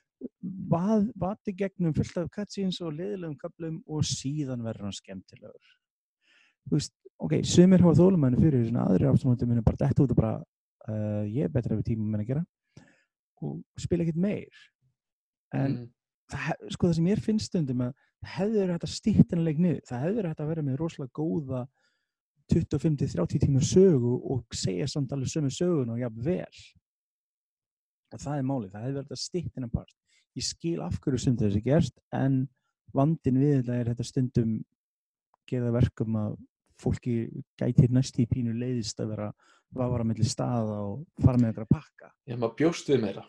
[0.71, 5.73] vað, vati gegnum fullt af cutscenes og liðlegum kaplum og síðan verður hann skemmtilegur.
[6.67, 10.21] Þú veist, ok, sumir hafa þólumæni fyrir þessu, aðrir aftur muni bara detta út og
[10.21, 12.45] bara uh, ég er betra við tíma með að gera.
[13.45, 14.65] Og spila ekkert meir.
[15.55, 15.93] En Mm.
[16.33, 19.61] Það, sko það sem ég finnst stundum að það hefði verið hægt að stýtta leik
[19.63, 21.61] niður það hefði verið hægt að vera með rosalega góða
[22.53, 26.61] 25-30 tíma sögu og segja samt alveg sömu sögun og jafn vel.
[28.15, 29.97] Og það er málið, það verið hægt að stýtta hennar part.
[30.37, 32.45] Ég skil af hverju stundum þessi gerst en
[32.95, 34.57] vandin við þetta er þetta stundum
[35.47, 36.37] það verkum að
[36.83, 37.17] fólki
[37.59, 39.31] gætir næst í pínu leiðist að vera
[39.77, 42.13] vafara milli staða og fara með einhverja pakka.
[42.27, 43.25] Já, maður bjóst við meira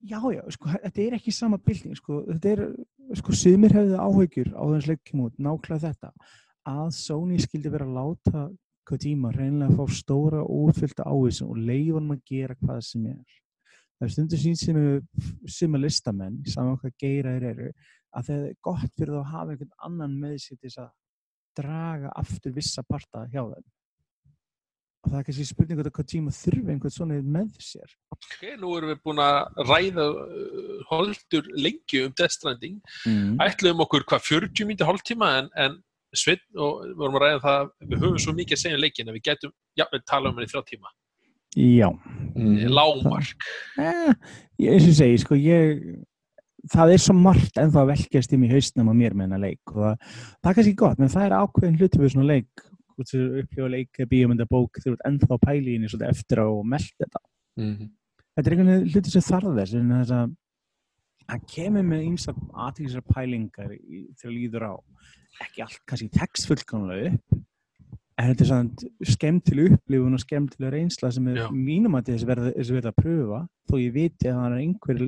[0.00, 2.62] já, já, sko, þetta er ekki sama bylting, sko, þetta er,
[3.18, 6.12] sko, sumir hefðu áhyggjur á þess leikum út, nákvæmlega þetta,
[6.68, 8.48] að Sony skildi vera að láta
[8.88, 13.02] Kojima reynilega að fá stóra og útfyllta ávísun og leifa hann að gera hvað sem
[13.10, 13.34] er.
[13.98, 15.02] Það er stundur sín sem er
[15.52, 17.72] suma listamenn, saman hvað geira þeir eru,
[18.16, 20.94] að það er gott fyrir þá að hafa einhvern annan með sér til þess að
[21.58, 23.66] draga aftur vissa parta hjá þeim.
[25.04, 27.92] Og það er kannski spurning hvort að Kojima þurfi einhvern svona með sér.
[28.16, 33.36] ok, nú erum við búin að ræða uh, holdur lengi um Death Stranding Mm.
[33.44, 35.76] ætluðum okkur hvað 40 mínúti hálftíma en, en
[36.16, 39.10] Sveinn og við vorum að ræða það við höfum svo mikið að segja um leikin
[39.12, 40.92] að við getum við tala um hann í þrjá tíma
[41.58, 41.88] Já.
[42.34, 42.56] mm.
[42.74, 44.12] lámark Eh,
[44.64, 45.82] ég, eins og ég sko, ég,
[46.74, 49.74] það er svo margt ennþá að velkjast í mig hausnum á mér með hennar leik
[49.76, 50.10] og það,
[50.42, 52.66] það er kannski gott, menn það er ákveðin hluti við svona leik
[52.98, 56.42] hvort þú upplifa leika bíómynda bók þú ert ennþá að pæla í henni svolítið eftir
[56.42, 57.22] á og meld þetta
[57.58, 57.88] Mhm.
[58.36, 60.36] þetta er einhvern veginn hluti sem þarf þess en þess að
[61.28, 64.74] hann kemur með einsa aðtíðisar pælingar í, þegar líður á
[65.44, 67.38] ekki allt kannski text fullkomlega upp
[68.18, 71.48] en þetta er svona skemmtileg upplifun og skemmtileg reynsla sem er Já.
[71.54, 73.40] mínum að þess verða verða að pröfa
[73.70, 75.02] þó ég viti að það er einhver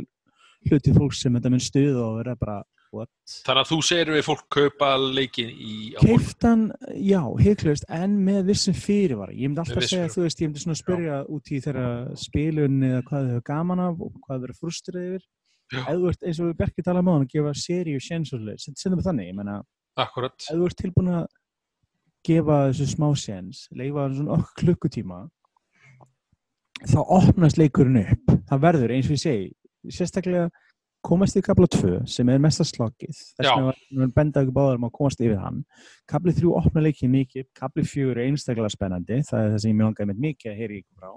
[0.68, 2.58] hluti fólks sem þetta mun stuða og verða bara?
[2.90, 5.74] Þannig að þú segir við fólk kaupa leikin í.
[6.00, 6.64] Keiftan,
[6.98, 9.34] já, heiklust en með vissum fyrirvara.
[9.34, 13.04] Ég myndi alltaf segja, þú veist, ég myndi svona spyrja út í þeirra spilun eða
[13.06, 15.28] hvað þau hefur gaman af og hvað þau eru frustrið yfir.
[15.70, 15.84] Já.
[15.84, 18.96] ef þú ert, eins og við Berki talaðum á hann að gefa seríu sjensúrlega, setjum
[18.98, 19.60] við þannig ég menna,
[20.02, 21.28] ef þú ert tilbúin að
[22.26, 25.20] gefa þessu smá sjens leifa svona okkur klukkutíma
[26.90, 28.34] þá opnast leikurinn upp.
[28.48, 30.48] Það verður eins og ég segi sérstaklega
[31.06, 34.80] komast í kapla 2 sem er mesta sloggið þess vegna var var benda ekki báður
[34.80, 35.62] um að komast yfir hann.
[36.10, 39.20] Kapli 3 opna leikinn mikið kapli 4 er einstaklega spennandi.
[39.28, 41.12] Það er það sem ég mér langaði með mikið að heyri ykkur frá.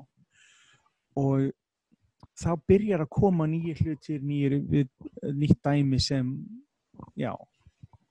[1.24, 1.50] Og
[2.44, 6.32] þá byrjar að koma nýjir hlutir nýjir, við- nýtt dæmi sem
[7.20, 7.34] já.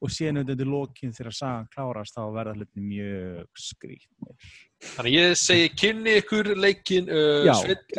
[0.03, 5.37] Og síðan auðvitað í lokin þegar sagan klárast þá verða hlutin mjög skrítnir Þannig ég
[5.39, 7.47] segi kynni ykkur leikin, uh,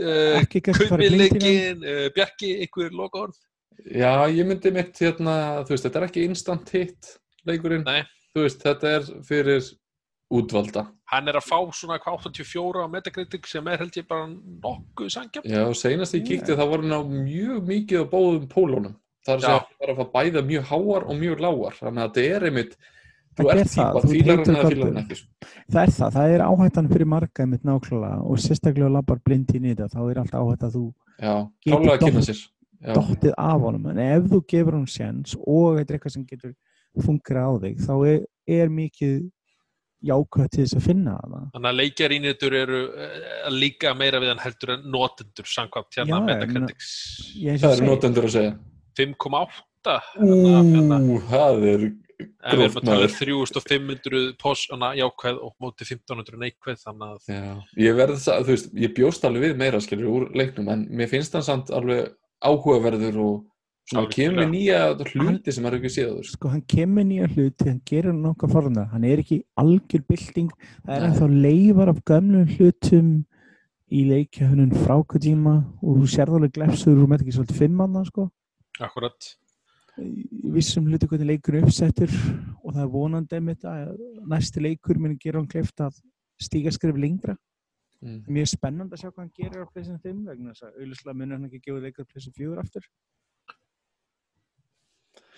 [0.04, 0.42] uh,
[0.92, 3.38] blindina leikin, uh, Bjarki, ykkur lokaorð.
[3.94, 5.36] Já, ég myndi mitt hérna,
[5.68, 7.14] þú veist, þetta er ekki instant hit
[7.48, 8.04] leikurinn, Nei.
[8.36, 9.68] þú veist, þetta er fyrir
[10.34, 10.88] útvalda.
[11.14, 15.12] Hann er að fá svona hvað 84 á Metacritic sem er held ég bara nokkuð
[15.14, 15.50] sangjafn.
[15.52, 18.96] Já, og seinast ég kíkti þá var hann á mjög mikið á báðum pólunum.
[19.24, 22.10] Það er að segja bara að fá bæða mjög háar og mjög lágar, þannig að
[22.18, 24.74] þetta er einmitt, þú Þetta er ert það, típa, þú fílar heitur hann eða fílar
[24.74, 24.98] galdurinn.
[24.98, 25.16] hann ekki.
[25.20, 25.54] sko.
[25.74, 29.22] það er það, það er áhættan fyrir marga einmitt nákvæmlega og sérstaklega ef þú labbar
[29.26, 30.84] blind í nýta þá er alltaf áhætt að þú
[31.24, 32.42] Já, klálega að kynna sér.
[32.84, 36.28] Já, dottið af honum en ef þú gefur hún sjens og þetta er eitthvað sem
[36.28, 36.54] getur
[37.06, 38.20] fungra á þig þá er,
[38.60, 39.18] er mikið
[40.04, 44.44] jákvæð til þess að finna það Þannig að leikjarínir eru uh, líka meira við hann
[44.44, 48.56] heldur en notendur samkvæmt hérna ég eins það og eru notendur að segja.
[49.00, 50.00] 5,8.
[50.20, 51.86] Hérna, Ú, það er
[52.44, 53.14] En við erum að tala maður.
[53.18, 57.54] 3500 pos, hana, jákvæð og móti 1500 neikvæð þannig að Já,
[57.84, 61.10] ég verð það, þú veist, ég bjóst alveg við meira skilur úr leiknum, en mér
[61.12, 62.14] finnst hann samt alveg
[62.44, 63.36] áhugaverður og
[63.90, 64.80] svona kemur nýja
[65.14, 66.32] hluti sem er ekki séð áður.
[66.36, 70.52] sko hann kemur nýja hluti hann gerir nokkuð forðan hann er ekki algjör bylting
[70.86, 73.14] það er ennþá leifar af gömlum hlutum
[73.94, 78.10] í leikjahunum frá Kojima og þú sérð alveg glefsur og með ekki svolítið fimm annað
[78.10, 78.28] sko.
[78.82, 79.28] Akkurat.
[80.02, 82.14] Í vissum hluti hvernig leikur er uppsettur
[82.64, 83.92] og það er vonandi einmitt að
[84.32, 86.00] næsti leikur muni gera hann kleift að
[86.42, 87.38] stíga skrif lengra.
[88.04, 88.20] Mm.
[88.36, 91.38] Mjög spennandi að sjá hvað hann gerir á PlayStation 5 vegna þess að auðvitað munir
[91.38, 92.90] hann ekki gefa leikur á PlayStation 4 aftur.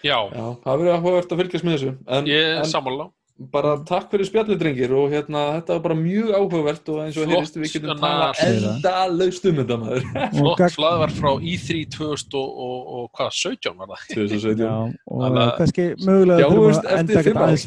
[0.06, 1.94] Já, Já, það verður áhugavert að fylgjast með þessu.
[2.18, 3.08] En, ég er sammála
[3.52, 7.28] bara takk fyrir spjallið, drengir, og hérna, þetta var bara mjög áhugavert og eins og
[7.28, 10.06] heyrist við getum Anna, tala segðu enda laust um þetta maður.
[10.38, 14.00] Flott gagn- hlaðvar frá E E3 2000 og, og, og hvað, 17 var það?
[14.14, 14.64] 2017.
[14.64, 14.72] Já,
[15.12, 17.66] og að- kannski mögulega Já, þurfum þú veist, að enda eftir ekkert aðeins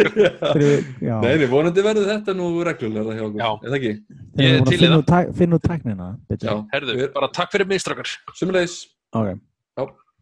[1.24, 3.92] Nei, nei, vonandi verður þetta nú reglulega hjá okkur, er það ekki?
[4.40, 6.08] ég er við til í að finna út tæk- finna út tæknina.
[6.36, 8.12] Já, Herðu, við- bara takk fyrir mig, strákar.
[8.36, 8.76] Sumulegis.
[9.16, 9.38] Ok.